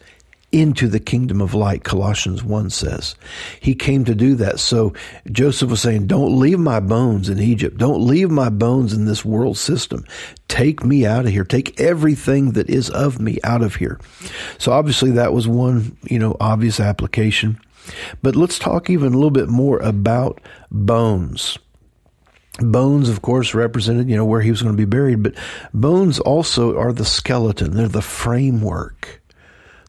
into 0.52 0.90
the 0.90 1.00
kingdom 1.00 1.40
of 1.40 1.54
light, 1.54 1.84
Colossians 1.84 2.44
1 2.44 2.70
says. 2.70 3.16
He 3.60 3.74
came 3.74 4.04
to 4.06 4.14
do 4.14 4.36
that. 4.36 4.60
So 4.60 4.94
Joseph 5.32 5.70
was 5.70 5.82
saying, 5.82 6.08
Don't 6.08 6.38
leave 6.38 6.60
my 6.60 6.80
bones 6.80 7.30
in 7.30 7.40
Egypt. 7.40 7.78
Don't 7.78 8.06
leave 8.06 8.30
my 8.30 8.50
bones 8.50 8.94
in 8.94 9.06
this 9.06 9.24
world 9.24 9.58
system. 9.58 10.06
Take 10.48 10.84
me 10.84 11.06
out 11.06 11.26
of 11.26 11.32
here. 11.32 11.46
Take 11.46 11.80
everything 11.80 12.52
that 12.52 12.70
is 12.70 12.90
of 12.90 13.20
me 13.22 13.40
out 13.44 13.62
of 13.62 13.76
here. 13.76 14.00
So 14.58 14.74
obviously 14.74 15.12
that 15.12 15.34
was 15.34 15.48
one, 15.48 15.98
you 16.04 16.20
know, 16.20 16.36
obvious 16.40 16.80
application. 16.80 17.60
But 18.22 18.36
let's 18.36 18.60
talk 18.60 18.90
even 18.90 19.14
a 19.14 19.18
little 19.18 19.32
bit 19.32 19.50
more 19.50 19.80
about 19.80 20.42
bones. 20.70 21.58
Bones, 22.60 23.08
of 23.08 23.22
course, 23.22 23.54
represented, 23.54 24.10
you 24.10 24.16
know, 24.16 24.26
where 24.26 24.42
he 24.42 24.52
was 24.52 24.62
going 24.62 24.74
to 24.74 24.78
be 24.78 24.86
buried, 24.86 25.24
but 25.24 25.36
bones 25.74 26.20
also 26.20 26.78
are 26.78 26.92
the 26.92 27.06
skeleton. 27.06 27.72
They're 27.72 27.88
the 27.88 28.02
framework. 28.02 29.22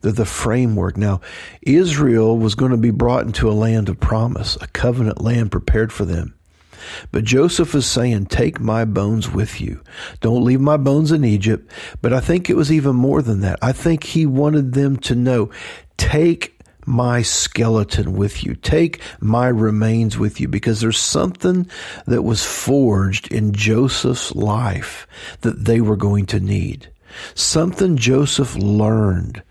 They're 0.01 0.12
the 0.12 0.25
framework. 0.25 0.96
Now, 0.96 1.20
Israel 1.62 2.38
was 2.38 2.55
going 2.55 2.70
to 2.70 2.77
be 2.77 2.90
brought 2.90 3.27
into 3.27 3.51
a 3.51 3.53
land 3.53 3.88
of 3.88 3.98
promise, 3.98 4.57
a 4.61 4.68
covenant 4.68 5.20
land 5.20 5.51
prepared 5.51 5.92
for 5.92 6.05
them. 6.05 6.35
But 7.11 7.25
Joseph 7.25 7.75
is 7.75 7.87
saying, 7.87 8.27
Take 8.27 8.61
my 8.61 8.85
bones 8.85 9.31
with 9.31 9.61
you. 9.61 9.83
Don't 10.20 10.44
leave 10.44 10.61
my 10.61 10.77
bones 10.77 11.12
in 11.12 11.25
Egypt. 11.25 11.70
But 12.01 12.12
I 12.12 12.20
think 12.20 12.48
it 12.48 12.57
was 12.57 12.72
even 12.72 12.96
more 12.96 13.22
than 13.22 13.40
that. 13.40 13.59
I 13.62 13.72
think 13.72 14.05
he 14.05 14.27
wanted 14.27 14.72
them 14.72 14.96
to 14.98 15.14
know, 15.14 15.51
Take 15.96 16.59
my 16.87 17.23
skeleton 17.23 18.14
with 18.14 18.45
you. 18.45 18.55
Take 18.55 19.01
my 19.21 19.49
remains 19.49 20.18
with 20.18 20.40
you 20.40 20.49
because 20.49 20.81
there's 20.81 20.99
something 20.99 21.68
that 22.07 22.23
was 22.23 22.45
forged 22.45 23.33
in 23.33 23.53
Joseph's 23.53 24.35
life 24.35 25.07
that 25.42 25.64
they 25.64 25.81
were 25.81 25.97
going 25.97 26.27
to 26.27 26.40
need. 26.40 26.90
Something 27.35 27.97
Joseph 27.97 28.57
learned. 28.57 29.42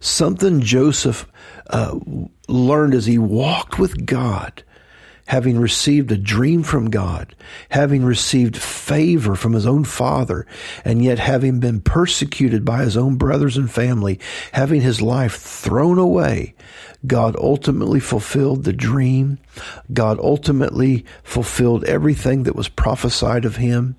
Something 0.00 0.60
Joseph 0.60 1.26
uh, 1.68 1.98
learned 2.48 2.94
as 2.94 3.06
he 3.06 3.18
walked 3.18 3.78
with 3.78 4.06
God 4.06 4.62
having 5.30 5.60
received 5.60 6.10
a 6.10 6.16
dream 6.16 6.64
from 6.64 6.90
God, 6.90 7.36
having 7.68 8.04
received 8.04 8.56
favor 8.56 9.36
from 9.36 9.52
his 9.52 9.64
own 9.64 9.84
father, 9.84 10.44
and 10.84 11.04
yet 11.04 11.20
having 11.20 11.60
been 11.60 11.80
persecuted 11.80 12.64
by 12.64 12.82
his 12.82 12.96
own 12.96 13.14
brothers 13.14 13.56
and 13.56 13.70
family, 13.70 14.18
having 14.50 14.80
his 14.80 15.00
life 15.00 15.36
thrown 15.36 15.98
away, 15.98 16.52
God 17.06 17.34
ultimately 17.36 18.00
fulfilled 18.00 18.64
the 18.64 18.72
dream. 18.72 19.38
God 19.92 20.18
ultimately 20.20 21.04
fulfilled 21.22 21.84
everything 21.84 22.42
that 22.42 22.56
was 22.56 22.68
prophesied 22.68 23.44
of 23.44 23.56
him. 23.56 23.96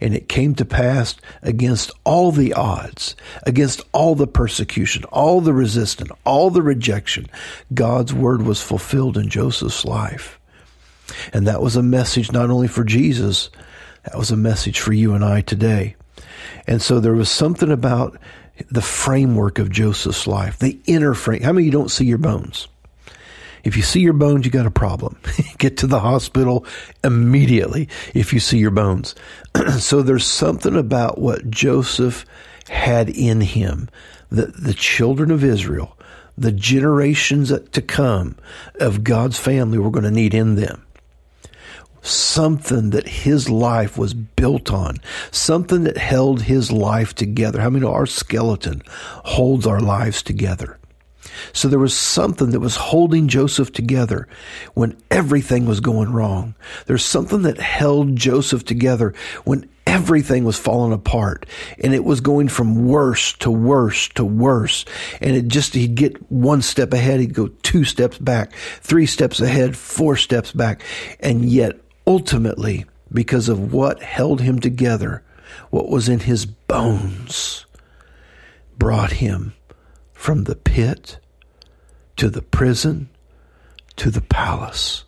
And 0.00 0.14
it 0.14 0.28
came 0.28 0.54
to 0.56 0.64
pass 0.64 1.16
against 1.42 1.90
all 2.04 2.30
the 2.30 2.52
odds, 2.52 3.16
against 3.44 3.82
all 3.92 4.14
the 4.14 4.26
persecution, 4.26 5.04
all 5.04 5.40
the 5.40 5.54
resistance, 5.54 6.10
all 6.24 6.50
the 6.50 6.62
rejection. 6.62 7.26
God's 7.72 8.14
word 8.14 8.42
was 8.42 8.62
fulfilled 8.62 9.16
in 9.16 9.28
Joseph's 9.28 9.84
life. 9.84 10.38
And 11.32 11.46
that 11.46 11.62
was 11.62 11.76
a 11.76 11.82
message 11.82 12.30
not 12.30 12.50
only 12.50 12.68
for 12.68 12.84
Jesus, 12.84 13.50
that 14.04 14.18
was 14.18 14.30
a 14.30 14.36
message 14.36 14.78
for 14.78 14.92
you 14.92 15.14
and 15.14 15.24
I 15.24 15.40
today. 15.40 15.96
And 16.66 16.80
so 16.80 17.00
there 17.00 17.14
was 17.14 17.30
something 17.30 17.70
about 17.70 18.18
the 18.70 18.82
framework 18.82 19.58
of 19.58 19.70
Joseph's 19.70 20.26
life, 20.26 20.58
the 20.58 20.78
inner 20.86 21.14
frame. 21.14 21.42
How 21.42 21.52
many 21.52 21.66
you 21.66 21.72
don't 21.72 21.90
see 21.90 22.04
your 22.04 22.18
bones? 22.18 22.68
If 23.64 23.76
you 23.76 23.82
see 23.82 24.00
your 24.00 24.12
bones, 24.12 24.44
you 24.44 24.52
got 24.52 24.66
a 24.66 24.70
problem. 24.70 25.18
Get 25.58 25.78
to 25.78 25.86
the 25.86 26.00
hospital 26.00 26.66
immediately 27.02 27.88
if 28.12 28.32
you 28.32 28.40
see 28.40 28.58
your 28.58 28.70
bones. 28.70 29.14
so 29.78 30.02
there's 30.02 30.26
something 30.26 30.76
about 30.76 31.18
what 31.18 31.50
Joseph 31.50 32.26
had 32.68 33.08
in 33.08 33.40
him 33.40 33.88
that 34.30 34.54
the 34.62 34.74
children 34.74 35.30
of 35.30 35.42
Israel, 35.42 35.96
the 36.36 36.52
generations 36.52 37.52
to 37.72 37.82
come 37.82 38.36
of 38.80 39.04
God's 39.04 39.38
family 39.38 39.78
were 39.78 39.90
going 39.90 40.04
to 40.04 40.10
need 40.10 40.34
in 40.34 40.56
them 40.56 40.84
something 42.04 42.90
that 42.90 43.08
his 43.08 43.48
life 43.48 43.96
was 43.96 44.14
built 44.14 44.72
on, 44.72 44.96
something 45.30 45.84
that 45.84 45.96
held 45.96 46.42
his 46.42 46.70
life 46.70 47.14
together. 47.14 47.60
How 47.60 47.70
many 47.70 47.86
our 47.86 48.06
skeleton 48.06 48.82
holds 49.24 49.66
our 49.66 49.80
lives 49.80 50.22
together? 50.22 50.78
So 51.52 51.68
there 51.68 51.78
was 51.78 51.96
something 51.96 52.50
that 52.50 52.60
was 52.60 52.76
holding 52.76 53.28
Joseph 53.28 53.72
together 53.72 54.28
when 54.74 54.96
everything 55.10 55.66
was 55.66 55.80
going 55.80 56.12
wrong. 56.12 56.54
There's 56.86 57.04
something 57.04 57.42
that 57.42 57.58
held 57.58 58.16
Joseph 58.16 58.64
together 58.64 59.14
when 59.44 59.68
everything 59.86 60.44
was 60.44 60.58
falling 60.58 60.92
apart 60.92 61.46
and 61.82 61.94
it 61.94 62.04
was 62.04 62.20
going 62.20 62.48
from 62.48 62.86
worse 62.86 63.32
to 63.34 63.50
worse 63.50 64.08
to 64.10 64.24
worse. 64.24 64.84
And 65.20 65.36
it 65.36 65.48
just, 65.48 65.74
he'd 65.74 65.94
get 65.94 66.30
one 66.30 66.62
step 66.62 66.92
ahead, 66.92 67.20
he'd 67.20 67.34
go 67.34 67.48
two 67.62 67.84
steps 67.84 68.18
back, 68.18 68.52
three 68.80 69.06
steps 69.06 69.40
ahead, 69.40 69.76
four 69.76 70.16
steps 70.16 70.52
back. 70.52 70.82
And 71.20 71.44
yet 71.44 71.80
ultimately, 72.06 72.84
because 73.12 73.48
of 73.48 73.72
what 73.72 74.02
held 74.02 74.40
him 74.40 74.58
together, 74.58 75.22
what 75.70 75.88
was 75.88 76.08
in 76.08 76.20
his 76.20 76.46
bones, 76.46 77.66
brought 78.76 79.12
him 79.12 79.54
from 80.12 80.44
the 80.44 80.56
pit 80.56 81.18
to 82.16 82.28
the 82.28 82.42
prison 82.42 83.08
to 83.96 84.10
the 84.10 84.20
palace 84.20 85.04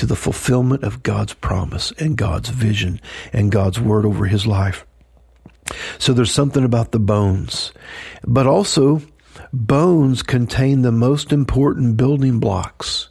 to 0.00 0.06
the 0.06 0.16
fulfillment 0.16 0.82
of 0.82 1.02
God's 1.02 1.34
promise 1.34 1.92
and 1.98 2.16
God's 2.16 2.48
vision 2.48 3.02
and 3.34 3.52
God's 3.52 3.78
word 3.78 4.06
over 4.06 4.24
his 4.24 4.46
life. 4.46 4.86
So 5.98 6.14
there's 6.14 6.32
something 6.32 6.64
about 6.64 6.92
the 6.92 6.98
bones, 6.98 7.72
but 8.26 8.46
also 8.46 9.02
bones 9.52 10.22
contain 10.22 10.80
the 10.80 10.90
most 10.90 11.32
important 11.32 11.98
building 11.98 12.40
blocks. 12.40 13.09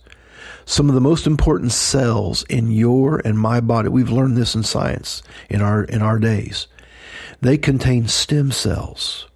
Some 0.69 0.87
of 0.87 0.93
the 0.93 1.01
most 1.01 1.25
important 1.25 1.71
cells 1.71 2.43
in 2.43 2.69
your 2.69 3.23
and 3.25 3.39
my 3.39 3.59
body. 3.59 3.89
We've 3.89 4.11
learned 4.11 4.37
this 4.37 4.53
in 4.53 4.61
science 4.61 5.23
in 5.49 5.63
our 5.63 5.83
in 5.83 6.03
our 6.03 6.19
days. 6.19 6.67
They 7.41 7.57
contain 7.57 8.07
stem 8.07 8.51
cells. 8.51 9.27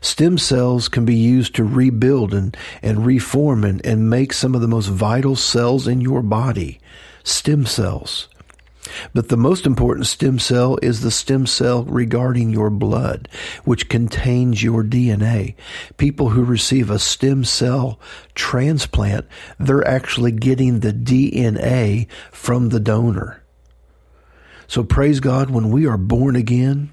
Stem 0.00 0.38
cells 0.38 0.86
can 0.86 1.04
be 1.04 1.16
used 1.16 1.56
to 1.56 1.64
rebuild 1.64 2.32
and, 2.32 2.56
and 2.80 3.04
reform 3.04 3.64
and, 3.64 3.84
and 3.84 4.08
make 4.08 4.32
some 4.32 4.54
of 4.54 4.60
the 4.60 4.68
most 4.68 4.86
vital 4.86 5.34
cells 5.34 5.88
in 5.88 6.00
your 6.00 6.22
body. 6.22 6.78
Stem 7.24 7.66
cells. 7.66 8.28
But 9.14 9.28
the 9.28 9.36
most 9.36 9.64
important 9.64 10.06
stem 10.06 10.38
cell 10.38 10.78
is 10.82 11.00
the 11.00 11.10
stem 11.10 11.46
cell 11.46 11.84
regarding 11.84 12.50
your 12.50 12.70
blood, 12.70 13.28
which 13.64 13.88
contains 13.88 14.62
your 14.62 14.82
DNA. 14.82 15.54
People 15.96 16.30
who 16.30 16.44
receive 16.44 16.90
a 16.90 16.98
stem 16.98 17.44
cell 17.44 18.00
transplant, 18.34 19.26
they're 19.58 19.86
actually 19.86 20.32
getting 20.32 20.80
the 20.80 20.92
DNA 20.92 22.08
from 22.32 22.70
the 22.70 22.80
donor. 22.80 23.42
So 24.66 24.82
praise 24.82 25.20
God, 25.20 25.50
when 25.50 25.70
we 25.70 25.86
are 25.86 25.98
born 25.98 26.34
again, 26.34 26.92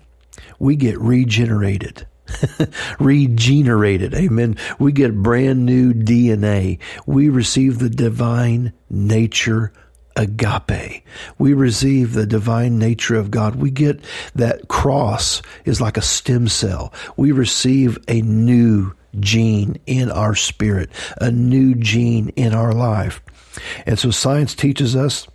we 0.60 0.76
get 0.76 1.00
regenerated. 1.00 2.06
regenerated. 3.00 4.14
Amen. 4.14 4.58
We 4.78 4.92
get 4.92 5.24
brand 5.24 5.66
new 5.66 5.94
DNA. 5.94 6.80
We 7.06 7.30
receive 7.30 7.80
the 7.80 7.90
divine 7.90 8.74
nature 8.90 9.74
agape. 10.20 11.02
We 11.38 11.54
receive 11.54 12.14
the 12.14 12.26
divine 12.26 12.78
nature 12.78 13.16
of 13.16 13.32
God. 13.32 13.56
We 13.56 13.72
get 13.72 14.04
that 14.36 14.68
cross 14.68 15.42
is 15.64 15.80
like 15.80 15.96
a 15.96 16.02
stem 16.02 16.50
cell. 16.50 16.94
We 17.16 17.32
receive 17.32 17.98
a 18.10 18.22
new 18.22 18.94
gene 19.20 19.80
in 19.88 20.12
our 20.12 20.36
spirit, 20.36 20.92
a 21.22 21.32
new 21.32 21.74
gene 21.74 22.30
in 22.36 22.54
our 22.54 22.74
life. 22.74 23.22
And 23.86 23.98
so 23.98 24.12
science 24.12 24.54
teaches 24.54 24.96
us 24.96 25.28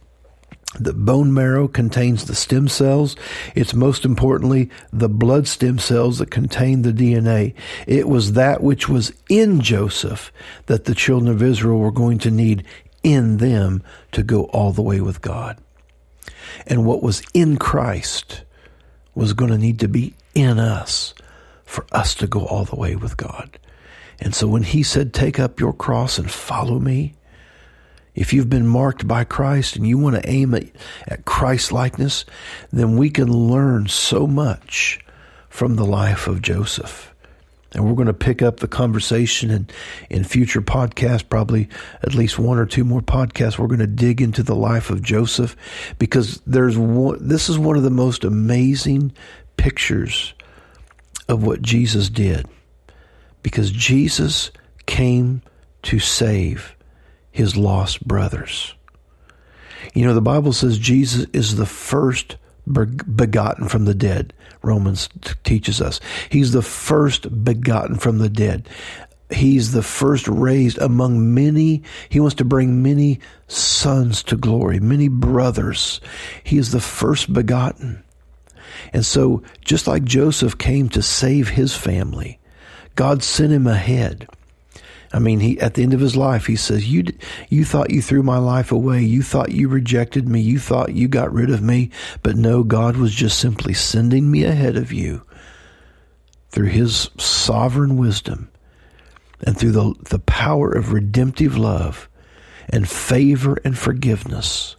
the 0.78 0.92
bone 0.92 1.32
marrow 1.32 1.68
contains 1.68 2.24
the 2.24 2.34
stem 2.34 2.66
cells. 2.66 3.14
It's 3.54 3.74
most 3.74 4.04
importantly 4.04 4.70
the 4.92 5.08
blood 5.08 5.46
stem 5.46 5.78
cells 5.78 6.18
that 6.18 6.32
contain 6.32 6.82
the 6.82 6.92
DNA. 6.92 7.54
It 7.86 8.08
was 8.08 8.32
that 8.32 8.62
which 8.62 8.88
was 8.88 9.12
in 9.28 9.60
Joseph 9.60 10.32
that 10.66 10.84
the 10.84 10.94
children 10.94 11.30
of 11.30 11.42
Israel 11.42 11.78
were 11.78 11.92
going 11.92 12.18
to 12.18 12.30
need 12.30 12.64
in 13.04 13.36
them 13.36 13.82
to 14.12 14.24
go 14.24 14.44
all 14.46 14.72
the 14.72 14.82
way 14.82 15.00
with 15.00 15.20
God. 15.20 15.58
And 16.66 16.84
what 16.84 17.02
was 17.02 17.22
in 17.32 17.56
Christ 17.56 18.42
was 19.14 19.32
going 19.32 19.50
to 19.50 19.58
need 19.58 19.78
to 19.80 19.88
be 19.88 20.14
in 20.34 20.58
us 20.58 21.14
for 21.64 21.86
us 21.92 22.14
to 22.16 22.26
go 22.26 22.44
all 22.46 22.64
the 22.64 22.76
way 22.76 22.96
with 22.96 23.16
God. 23.16 23.58
And 24.20 24.34
so 24.34 24.46
when 24.48 24.62
he 24.62 24.82
said, 24.82 25.12
Take 25.12 25.38
up 25.38 25.60
your 25.60 25.72
cross 25.72 26.18
and 26.18 26.30
follow 26.30 26.78
me, 26.78 27.14
if 28.14 28.32
you've 28.32 28.50
been 28.50 28.66
marked 28.66 29.08
by 29.08 29.24
Christ 29.24 29.76
and 29.76 29.86
you 29.86 29.98
want 29.98 30.16
to 30.16 30.28
aim 30.28 30.54
at, 30.54 30.64
at 31.06 31.24
Christ 31.24 31.72
likeness, 31.72 32.24
then 32.72 32.96
we 32.96 33.10
can 33.10 33.28
learn 33.28 33.88
so 33.88 34.26
much 34.26 35.00
from 35.48 35.76
the 35.76 35.84
life 35.84 36.26
of 36.26 36.42
Joseph. 36.42 37.13
And 37.74 37.84
we're 37.84 37.94
going 37.94 38.06
to 38.06 38.14
pick 38.14 38.40
up 38.40 38.60
the 38.60 38.68
conversation 38.68 39.50
in, 39.50 39.68
in 40.08 40.24
future 40.24 40.62
podcasts, 40.62 41.28
probably 41.28 41.68
at 42.02 42.14
least 42.14 42.38
one 42.38 42.58
or 42.58 42.66
two 42.66 42.84
more 42.84 43.00
podcasts. 43.00 43.58
We're 43.58 43.66
going 43.66 43.80
to 43.80 43.86
dig 43.86 44.22
into 44.22 44.42
the 44.42 44.54
life 44.54 44.90
of 44.90 45.02
Joseph 45.02 45.56
because 45.98 46.40
there's 46.46 46.78
one, 46.78 47.26
this 47.26 47.48
is 47.48 47.58
one 47.58 47.76
of 47.76 47.82
the 47.82 47.90
most 47.90 48.24
amazing 48.24 49.12
pictures 49.56 50.34
of 51.28 51.44
what 51.44 51.62
Jesus 51.62 52.08
did. 52.08 52.46
Because 53.42 53.70
Jesus 53.70 54.50
came 54.86 55.42
to 55.82 55.98
save 55.98 56.76
his 57.30 57.56
lost 57.56 58.06
brothers. 58.06 58.74
You 59.94 60.06
know, 60.06 60.14
the 60.14 60.20
Bible 60.20 60.52
says 60.52 60.78
Jesus 60.78 61.26
is 61.32 61.56
the 61.56 61.66
first 61.66 62.36
begotten 62.66 63.68
from 63.68 63.84
the 63.84 63.94
dead. 63.94 64.32
Romans 64.64 65.08
t- 65.20 65.32
teaches 65.44 65.80
us. 65.80 66.00
He's 66.30 66.52
the 66.52 66.62
first 66.62 67.44
begotten 67.44 67.96
from 67.96 68.18
the 68.18 68.28
dead. 68.28 68.68
He's 69.30 69.72
the 69.72 69.82
first 69.82 70.28
raised 70.28 70.78
among 70.78 71.34
many. 71.34 71.82
He 72.08 72.20
wants 72.20 72.36
to 72.36 72.44
bring 72.44 72.82
many 72.82 73.20
sons 73.48 74.22
to 74.24 74.36
glory, 74.36 74.80
many 74.80 75.08
brothers. 75.08 76.00
He 76.42 76.58
is 76.58 76.72
the 76.72 76.80
first 76.80 77.32
begotten. 77.32 78.02
And 78.92 79.04
so, 79.04 79.42
just 79.64 79.86
like 79.86 80.04
Joseph 80.04 80.58
came 80.58 80.88
to 80.90 81.02
save 81.02 81.48
his 81.48 81.74
family, 81.74 82.38
God 82.94 83.22
sent 83.22 83.52
him 83.52 83.66
ahead. 83.66 84.28
I 85.14 85.20
mean, 85.20 85.38
he 85.38 85.60
at 85.60 85.74
the 85.74 85.84
end 85.84 85.94
of 85.94 86.00
his 86.00 86.16
life, 86.16 86.46
he 86.46 86.56
says, 86.56 86.88
"You 86.88 87.04
you 87.48 87.64
thought 87.64 87.92
you 87.92 88.02
threw 88.02 88.24
my 88.24 88.38
life 88.38 88.72
away. 88.72 89.04
You 89.04 89.22
thought 89.22 89.52
you 89.52 89.68
rejected 89.68 90.28
me. 90.28 90.40
You 90.40 90.58
thought 90.58 90.92
you 90.92 91.06
got 91.06 91.32
rid 91.32 91.50
of 91.50 91.62
me, 91.62 91.90
but 92.24 92.36
no, 92.36 92.64
God 92.64 92.96
was 92.96 93.14
just 93.14 93.38
simply 93.38 93.74
sending 93.74 94.28
me 94.28 94.42
ahead 94.42 94.76
of 94.76 94.92
you 94.92 95.22
through 96.50 96.66
his 96.66 97.10
sovereign 97.16 97.96
wisdom 97.96 98.50
and 99.46 99.56
through 99.56 99.70
the 99.70 99.94
the 100.10 100.18
power 100.18 100.72
of 100.72 100.92
redemptive 100.92 101.56
love 101.56 102.08
and 102.68 102.88
favor 102.88 103.56
and 103.64 103.78
forgiveness." 103.78 104.74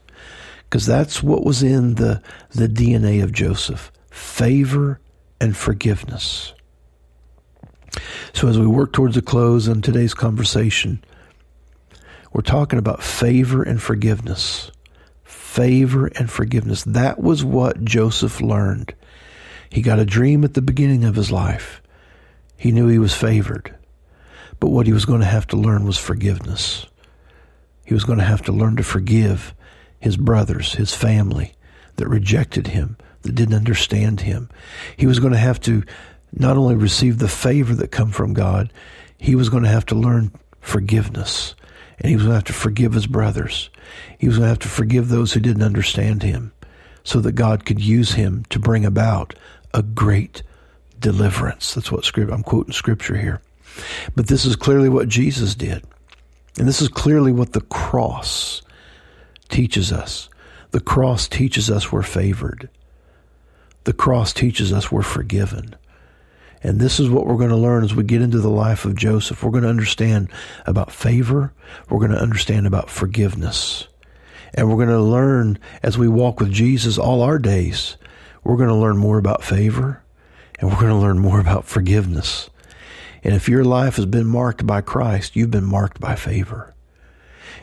Because 0.69 0.85
that's 0.85 1.23
what 1.23 1.45
was 1.45 1.63
in 1.63 1.95
the, 1.95 2.21
the 2.49 2.67
DNA 2.67 3.23
of 3.23 3.31
Joseph 3.31 3.89
favor 4.11 4.99
and 5.39 5.55
forgiveness. 5.55 6.53
So, 8.33 8.47
as 8.47 8.59
we 8.59 8.67
work 8.67 8.93
towards 8.93 9.15
the 9.15 9.21
close 9.21 9.67
on 9.67 9.81
today's 9.81 10.13
conversation, 10.13 11.03
we're 12.33 12.41
talking 12.41 12.79
about 12.79 13.01
favor 13.01 13.63
and 13.63 13.81
forgiveness. 13.81 14.71
Favor 15.23 16.07
and 16.07 16.29
forgiveness. 16.29 16.83
That 16.83 17.21
was 17.21 17.45
what 17.45 17.85
Joseph 17.85 18.41
learned. 18.41 18.93
He 19.69 19.81
got 19.81 19.99
a 19.99 20.05
dream 20.05 20.43
at 20.43 20.53
the 20.53 20.61
beginning 20.61 21.05
of 21.05 21.15
his 21.15 21.31
life. 21.31 21.81
He 22.57 22.71
knew 22.71 22.87
he 22.87 22.99
was 22.99 23.15
favored. 23.15 23.75
But 24.59 24.69
what 24.69 24.87
he 24.87 24.93
was 24.93 25.05
going 25.05 25.19
to 25.19 25.25
have 25.25 25.47
to 25.47 25.57
learn 25.57 25.85
was 25.85 25.97
forgiveness. 25.97 26.87
He 27.85 27.93
was 27.93 28.03
going 28.03 28.19
to 28.19 28.25
have 28.25 28.41
to 28.43 28.51
learn 28.51 28.77
to 28.77 28.83
forgive 28.83 29.53
his 29.99 30.17
brothers, 30.17 30.73
his 30.73 30.93
family 30.93 31.53
that 31.95 32.07
rejected 32.07 32.67
him, 32.67 32.97
that 33.21 33.35
didn't 33.35 33.55
understand 33.55 34.21
him. 34.21 34.49
He 34.97 35.07
was 35.07 35.19
going 35.19 35.33
to 35.33 35.39
have 35.39 35.59
to 35.61 35.83
not 36.35 36.57
only 36.57 36.75
receive 36.75 37.17
the 37.17 37.27
favor 37.27 37.73
that 37.75 37.91
come 37.91 38.11
from 38.11 38.33
God, 38.33 38.71
he 39.17 39.35
was 39.35 39.49
going 39.49 39.63
to 39.63 39.69
have 39.69 39.85
to 39.87 39.95
learn 39.95 40.31
forgiveness. 40.61 41.55
And 41.99 42.09
he 42.09 42.15
was 42.15 42.23
going 42.23 42.31
to 42.31 42.37
have 42.37 42.43
to 42.45 42.53
forgive 42.53 42.93
his 42.93 43.07
brothers. 43.07 43.69
He 44.19 44.27
was 44.27 44.37
going 44.37 44.45
to 44.45 44.49
have 44.49 44.59
to 44.59 44.67
forgive 44.67 45.07
those 45.07 45.33
who 45.33 45.39
didn't 45.39 45.63
understand 45.63 46.23
him 46.23 46.51
so 47.03 47.19
that 47.21 47.33
God 47.33 47.65
could 47.65 47.79
use 47.79 48.13
him 48.13 48.45
to 48.49 48.59
bring 48.59 48.85
about 48.85 49.35
a 49.73 49.81
great 49.81 50.43
deliverance. 50.99 51.73
That's 51.73 51.91
what 51.91 52.03
script, 52.03 52.31
I'm 52.31 52.43
quoting 52.43 52.73
scripture 52.73 53.15
here. 53.15 53.41
But 54.15 54.27
this 54.27 54.45
is 54.45 54.55
clearly 54.55 54.89
what 54.89 55.07
Jesus 55.07 55.55
did. 55.55 55.83
And 56.57 56.67
this 56.67 56.81
is 56.81 56.87
clearly 56.87 57.31
what 57.31 57.53
the 57.53 57.61
cross 57.61 58.61
teaches 59.49 59.91
us. 59.91 60.29
The 60.71 60.79
cross 60.79 61.27
teaches 61.27 61.69
us 61.69 61.91
we're 61.91 62.01
favored. 62.01 62.69
The 63.83 63.93
cross 63.93 64.33
teaches 64.33 64.73
us 64.73 64.91
we're 64.91 65.03
forgiven. 65.03 65.75
And 66.65 66.79
this 66.79 66.99
is 66.99 67.11
what 67.11 67.27
we're 67.27 67.37
going 67.37 67.51
to 67.51 67.55
learn 67.55 67.83
as 67.83 67.93
we 67.93 68.03
get 68.03 68.23
into 68.23 68.39
the 68.39 68.49
life 68.49 68.85
of 68.85 68.95
Joseph. 68.95 69.43
We're 69.43 69.51
going 69.51 69.65
to 69.65 69.69
understand 69.69 70.31
about 70.65 70.91
favor. 70.91 71.53
We're 71.91 71.99
going 71.99 72.09
to 72.09 72.17
understand 72.19 72.65
about 72.65 72.89
forgiveness. 72.89 73.87
And 74.55 74.67
we're 74.67 74.83
going 74.83 74.97
to 74.97 74.99
learn 74.99 75.59
as 75.83 75.95
we 75.95 76.07
walk 76.07 76.39
with 76.39 76.51
Jesus 76.51 76.97
all 76.97 77.21
our 77.21 77.37
days. 77.37 77.97
We're 78.43 78.57
going 78.57 78.69
to 78.69 78.75
learn 78.75 78.97
more 78.97 79.19
about 79.19 79.43
favor 79.43 80.01
and 80.59 80.71
we're 80.71 80.79
going 80.79 80.91
to 80.91 80.97
learn 80.97 81.19
more 81.19 81.39
about 81.39 81.65
forgiveness. 81.65 82.49
And 83.23 83.35
if 83.35 83.47
your 83.47 83.63
life 83.63 83.97
has 83.97 84.07
been 84.07 84.25
marked 84.25 84.65
by 84.65 84.81
Christ, 84.81 85.35
you've 85.35 85.51
been 85.51 85.65
marked 85.65 85.99
by 85.99 86.15
favor. 86.15 86.73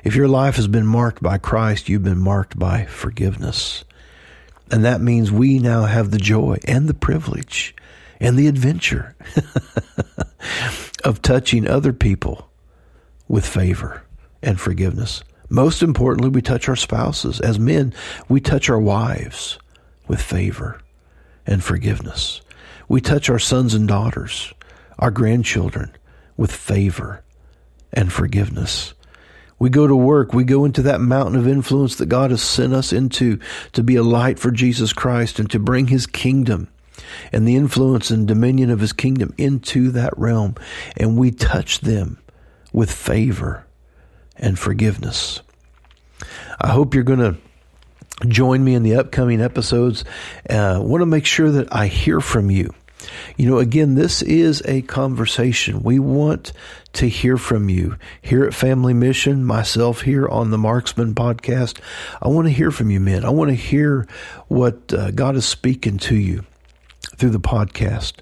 If 0.04 0.14
your 0.14 0.28
life 0.28 0.54
has 0.54 0.68
been 0.68 0.86
marked 0.86 1.20
by 1.20 1.38
Christ, 1.38 1.88
you've 1.88 2.04
been 2.04 2.20
marked 2.20 2.56
by 2.56 2.84
forgiveness. 2.84 3.84
And 4.70 4.84
that 4.84 5.00
means 5.00 5.32
we 5.32 5.58
now 5.58 5.86
have 5.86 6.12
the 6.12 6.18
joy 6.18 6.60
and 6.68 6.88
the 6.88 6.94
privilege 6.94 7.74
and 8.22 8.38
the 8.38 8.46
adventure 8.46 9.16
of 11.04 11.20
touching 11.20 11.66
other 11.66 11.92
people 11.92 12.48
with 13.26 13.44
favor 13.44 14.04
and 14.42 14.60
forgiveness. 14.60 15.24
Most 15.50 15.82
importantly, 15.82 16.30
we 16.30 16.40
touch 16.40 16.68
our 16.68 16.76
spouses. 16.76 17.40
As 17.40 17.58
men, 17.58 17.92
we 18.28 18.40
touch 18.40 18.70
our 18.70 18.80
wives 18.80 19.58
with 20.06 20.22
favor 20.22 20.80
and 21.46 21.62
forgiveness. 21.62 22.40
We 22.88 23.00
touch 23.00 23.28
our 23.28 23.40
sons 23.40 23.74
and 23.74 23.88
daughters, 23.88 24.54
our 25.00 25.10
grandchildren 25.10 25.90
with 26.36 26.52
favor 26.52 27.24
and 27.92 28.12
forgiveness. 28.12 28.94
We 29.58 29.68
go 29.68 29.86
to 29.86 29.96
work. 29.96 30.32
We 30.32 30.44
go 30.44 30.64
into 30.64 30.82
that 30.82 31.00
mountain 31.00 31.36
of 31.36 31.48
influence 31.48 31.96
that 31.96 32.06
God 32.06 32.30
has 32.30 32.42
sent 32.42 32.72
us 32.72 32.92
into 32.92 33.40
to 33.72 33.82
be 33.82 33.96
a 33.96 34.02
light 34.02 34.38
for 34.38 34.52
Jesus 34.52 34.92
Christ 34.92 35.40
and 35.40 35.50
to 35.50 35.58
bring 35.58 35.88
his 35.88 36.06
kingdom 36.06 36.68
and 37.32 37.46
the 37.46 37.56
influence 37.56 38.10
and 38.10 38.26
dominion 38.26 38.70
of 38.70 38.80
his 38.80 38.92
kingdom 38.92 39.34
into 39.38 39.90
that 39.92 40.16
realm. 40.18 40.54
And 40.96 41.16
we 41.16 41.30
touch 41.30 41.80
them 41.80 42.18
with 42.72 42.90
favor 42.90 43.66
and 44.36 44.58
forgiveness. 44.58 45.42
I 46.60 46.68
hope 46.68 46.94
you're 46.94 47.04
going 47.04 47.18
to 47.18 47.36
join 48.28 48.62
me 48.62 48.74
in 48.74 48.82
the 48.82 48.96
upcoming 48.96 49.40
episodes. 49.40 50.04
Uh, 50.48 50.76
I 50.76 50.78
want 50.78 51.02
to 51.02 51.06
make 51.06 51.26
sure 51.26 51.50
that 51.50 51.74
I 51.74 51.86
hear 51.86 52.20
from 52.20 52.50
you. 52.50 52.72
You 53.36 53.50
know, 53.50 53.58
again, 53.58 53.96
this 53.96 54.22
is 54.22 54.62
a 54.64 54.82
conversation. 54.82 55.82
We 55.82 55.98
want 55.98 56.52
to 56.94 57.08
hear 57.08 57.36
from 57.36 57.68
you 57.68 57.96
here 58.20 58.44
at 58.44 58.54
Family 58.54 58.94
Mission, 58.94 59.44
myself 59.44 60.02
here 60.02 60.28
on 60.28 60.50
the 60.50 60.58
Marksman 60.58 61.14
podcast. 61.14 61.80
I 62.20 62.28
want 62.28 62.46
to 62.46 62.52
hear 62.52 62.70
from 62.70 62.90
you, 62.90 63.00
men. 63.00 63.24
I 63.24 63.30
want 63.30 63.50
to 63.50 63.56
hear 63.56 64.06
what 64.46 64.92
uh, 64.92 65.10
God 65.10 65.34
is 65.34 65.44
speaking 65.44 65.98
to 65.98 66.14
you 66.14 66.44
through 67.22 67.30
the 67.30 67.38
podcast. 67.38 68.14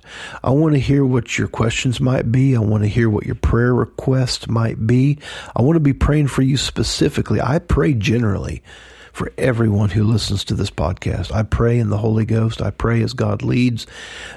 I 0.45 0.51
want 0.51 0.75
to 0.75 0.79
hear 0.79 1.07
what 1.07 1.39
your 1.39 1.49
questions 1.49 2.03
might 2.03 2.31
be. 2.31 2.55
I 2.55 2.59
want 2.59 2.83
to 2.83 2.89
hear 2.89 3.09
what 3.09 3.25
your 3.25 3.35
prayer 3.35 3.73
requests 3.73 4.47
might 4.47 4.87
be. 4.87 5.17
I 5.57 5.63
want 5.63 5.77
to 5.77 5.81
be 5.81 5.95
praying 5.95 6.27
for 6.27 6.43
you 6.43 6.59
specifically. 6.59 7.41
I 7.41 7.61
pray 7.61 7.95
generally 7.95 8.63
for 9.15 9.33
everyone 9.39 9.89
who 9.89 10.05
listens 10.05 10.45
to 10.45 10.55
this 10.55 10.71
podcast. 10.71 11.33
I 11.33 11.45
pray 11.45 11.79
in 11.79 11.89
the 11.89 11.97
Holy 11.97 12.27
Ghost. 12.27 12.61
I 12.61 12.73
pray 12.73 13.03
as 13.03 13.15
God 13.15 13.43
leads. 13.43 13.87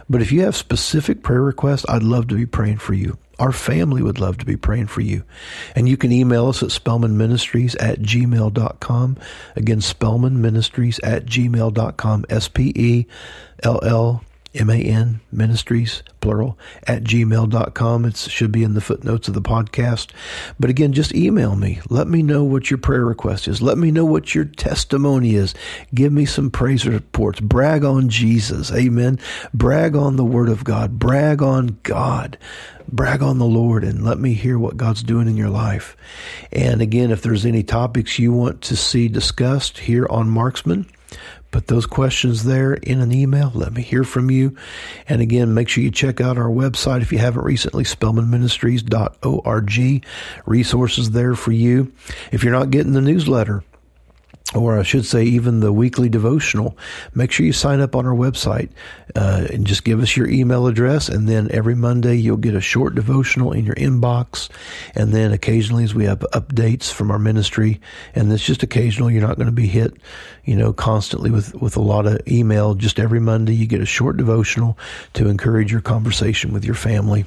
But 0.09 0.21
if 0.21 0.31
you 0.31 0.43
have 0.43 0.55
specific 0.55 1.23
prayer 1.23 1.41
requests, 1.41 1.85
I'd 1.89 2.01
love 2.01 2.29
to 2.29 2.35
be 2.35 2.45
praying 2.45 2.77
for 2.77 2.93
you. 2.93 3.17
Our 3.39 3.51
family 3.51 4.01
would 4.01 4.21
love 4.21 4.37
to 4.37 4.45
be 4.45 4.55
praying 4.55 4.87
for 4.87 5.01
you. 5.01 5.25
And 5.75 5.89
you 5.89 5.97
can 5.97 6.13
email 6.13 6.47
us 6.47 6.63
at 6.63 6.69
spellmanministries 6.69 7.75
at 7.81 7.99
gmail.com. 7.99 9.17
Again, 9.57 9.79
spellmanministries 9.79 11.01
at 11.03 11.25
gmail.com. 11.25 12.25
S 12.29 12.47
P 12.47 12.71
E 12.73 13.07
L 13.61 13.81
L 13.83 14.23
M-A-N 14.55 15.21
ministries, 15.31 16.03
plural, 16.21 16.57
at 16.87 17.03
gmail.com. 17.03 18.05
It 18.05 18.17
should 18.17 18.51
be 18.51 18.63
in 18.63 18.75
the 18.75 18.81
footnotes 18.81 19.27
of 19.27 19.33
the 19.33 19.41
podcast. 19.41 20.11
But 20.59 20.69
again, 20.69 20.93
just 20.93 21.15
email 21.15 21.55
me. 21.55 21.81
Let 21.89 22.07
me 22.07 22.21
know 22.21 22.43
what 22.43 22.69
your 22.69 22.77
prayer 22.77 23.05
request 23.05 23.47
is. 23.47 23.61
Let 23.61 23.77
me 23.77 23.91
know 23.91 24.05
what 24.05 24.35
your 24.35 24.45
testimony 24.45 25.35
is. 25.35 25.55
Give 25.93 26.13
me 26.13 26.25
some 26.25 26.51
praise 26.51 26.85
reports. 26.85 27.39
Brag 27.39 27.83
on 27.83 28.09
Jesus. 28.09 28.71
Amen. 28.71 29.19
Brag 29.53 29.95
on 29.95 30.15
the 30.15 30.25
word 30.25 30.49
of 30.49 30.63
God. 30.63 30.99
Brag 30.99 31.41
on 31.41 31.79
God. 31.83 32.37
Brag 32.87 33.23
on 33.23 33.39
the 33.39 33.45
Lord 33.45 33.83
and 33.83 34.03
let 34.03 34.19
me 34.19 34.33
hear 34.33 34.59
what 34.59 34.77
God's 34.77 35.03
doing 35.03 35.27
in 35.27 35.37
your 35.37 35.49
life. 35.49 35.97
And 36.51 36.81
again, 36.81 37.11
if 37.11 37.21
there's 37.21 37.45
any 37.45 37.63
topics 37.63 38.19
you 38.19 38.31
want 38.31 38.61
to 38.63 38.75
see 38.75 39.07
discussed 39.07 39.79
here 39.79 40.05
on 40.09 40.29
Marksman, 40.29 40.85
Put 41.53 41.67
those 41.67 41.85
questions 41.85 42.43
there 42.45 42.73
in 42.73 42.99
an 42.99 43.13
email. 43.13 43.51
Let 43.53 43.73
me 43.73 43.83
hear 43.83 44.03
from 44.03 44.31
you. 44.31 44.57
And 45.07 45.21
again, 45.21 45.53
make 45.53 45.69
sure 45.69 45.83
you 45.83 45.91
check 45.91 46.19
out 46.19 46.39
our 46.39 46.49
website 46.49 47.03
if 47.03 47.11
you 47.11 47.19
haven't 47.19 47.43
recently, 47.43 47.83
spellmanministries.org. 47.83 50.05
Resources 50.47 51.11
there 51.11 51.35
for 51.35 51.51
you. 51.51 51.91
If 52.31 52.43
you're 52.43 52.53
not 52.53 52.71
getting 52.71 52.93
the 52.93 53.01
newsletter, 53.01 53.63
or 54.55 54.77
I 54.77 54.83
should 54.83 55.05
say, 55.05 55.23
even 55.23 55.61
the 55.61 55.73
weekly 55.73 56.09
devotional, 56.09 56.77
make 57.15 57.31
sure 57.31 57.45
you 57.45 57.53
sign 57.53 57.79
up 57.79 57.95
on 57.95 58.05
our 58.05 58.13
website 58.13 58.69
uh, 59.15 59.47
and 59.51 59.65
just 59.65 59.83
give 59.83 59.99
us 59.99 60.15
your 60.15 60.27
email 60.29 60.67
address. 60.67 61.09
And 61.09 61.27
then 61.27 61.47
every 61.51 61.73
Monday, 61.75 62.15
you'll 62.15 62.37
get 62.37 62.53
a 62.53 62.61
short 62.61 62.93
devotional 62.93 63.51
in 63.51 63.65
your 63.65 63.75
inbox. 63.75 64.49
And 64.93 65.11
then 65.11 65.31
occasionally, 65.31 65.83
as 65.83 65.95
we 65.95 66.05
have 66.05 66.19
updates 66.33 66.91
from 66.91 67.09
our 67.09 67.17
ministry, 67.17 67.81
and 68.13 68.31
it's 68.31 68.45
just 68.45 68.61
occasional, 68.61 69.09
you're 69.09 69.25
not 69.25 69.37
going 69.37 69.47
to 69.47 69.51
be 69.51 69.67
hit, 69.67 69.95
you 70.45 70.55
know, 70.55 70.71
constantly 70.71 71.31
with, 71.31 71.55
with 71.55 71.75
a 71.75 71.81
lot 71.81 72.05
of 72.05 72.19
email. 72.27 72.75
Just 72.75 72.99
every 72.99 73.19
Monday, 73.19 73.55
you 73.55 73.65
get 73.65 73.81
a 73.81 73.87
short 73.87 74.17
devotional 74.17 74.77
to 75.13 75.29
encourage 75.29 75.71
your 75.71 75.81
conversation 75.81 76.53
with 76.53 76.63
your 76.63 76.75
family 76.75 77.25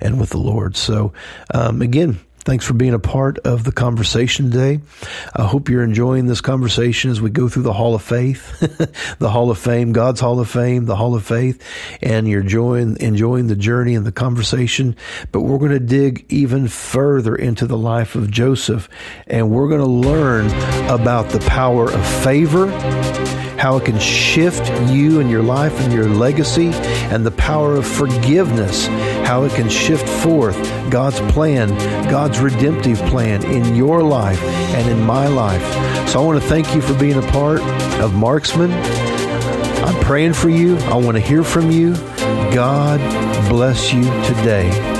and 0.00 0.18
with 0.18 0.30
the 0.30 0.38
Lord. 0.38 0.76
So, 0.76 1.12
um, 1.52 1.82
again, 1.82 2.20
Thanks 2.44 2.66
for 2.66 2.74
being 2.74 2.92
a 2.92 2.98
part 2.98 3.38
of 3.38 3.62
the 3.62 3.70
conversation 3.70 4.50
today. 4.50 4.80
I 5.32 5.44
hope 5.44 5.68
you're 5.68 5.84
enjoying 5.84 6.26
this 6.26 6.40
conversation 6.40 7.12
as 7.12 7.20
we 7.20 7.30
go 7.30 7.48
through 7.48 7.62
the 7.62 7.72
Hall 7.72 7.94
of 7.94 8.02
Faith, 8.02 8.58
the 9.20 9.30
Hall 9.30 9.52
of 9.52 9.58
Fame, 9.58 9.92
God's 9.92 10.18
Hall 10.18 10.40
of 10.40 10.50
Fame, 10.50 10.86
the 10.86 10.96
Hall 10.96 11.14
of 11.14 11.24
Faith, 11.24 11.62
and 12.02 12.26
you're 12.26 12.40
enjoying, 12.40 12.96
enjoying 12.98 13.46
the 13.46 13.54
journey 13.54 13.94
and 13.94 14.04
the 14.04 14.10
conversation. 14.10 14.96
But 15.30 15.42
we're 15.42 15.58
going 15.58 15.70
to 15.70 15.78
dig 15.78 16.26
even 16.30 16.66
further 16.66 17.36
into 17.36 17.64
the 17.64 17.78
life 17.78 18.16
of 18.16 18.28
Joseph, 18.28 18.88
and 19.28 19.48
we're 19.48 19.68
going 19.68 19.80
to 19.80 19.86
learn 19.86 20.46
about 20.90 21.30
the 21.30 21.40
power 21.46 21.92
of 21.92 22.06
favor 22.24 22.66
how 23.62 23.76
it 23.76 23.84
can 23.84 23.96
shift 24.00 24.68
you 24.90 25.20
and 25.20 25.30
your 25.30 25.40
life 25.40 25.78
and 25.82 25.92
your 25.92 26.08
legacy, 26.08 26.70
and 27.12 27.24
the 27.24 27.30
power 27.30 27.76
of 27.76 27.86
forgiveness, 27.86 28.88
how 29.24 29.44
it 29.44 29.52
can 29.52 29.68
shift 29.68 30.08
forth 30.20 30.56
God's 30.90 31.20
plan, 31.32 31.68
God's 32.10 32.40
redemptive 32.40 32.98
plan 33.02 33.40
in 33.44 33.76
your 33.76 34.02
life 34.02 34.42
and 34.42 34.90
in 34.90 35.00
my 35.06 35.28
life. 35.28 35.62
So 36.08 36.20
I 36.20 36.26
want 36.26 36.42
to 36.42 36.48
thank 36.48 36.74
you 36.74 36.80
for 36.80 36.94
being 36.94 37.18
a 37.18 37.28
part 37.30 37.60
of 38.00 38.14
Marksman. 38.14 38.72
I'm 39.84 40.02
praying 40.02 40.32
for 40.32 40.48
you. 40.48 40.76
I 40.78 40.96
want 40.96 41.16
to 41.16 41.22
hear 41.22 41.44
from 41.44 41.70
you. 41.70 41.94
God 42.52 42.98
bless 43.48 43.92
you 43.92 44.02
today. 44.24 44.91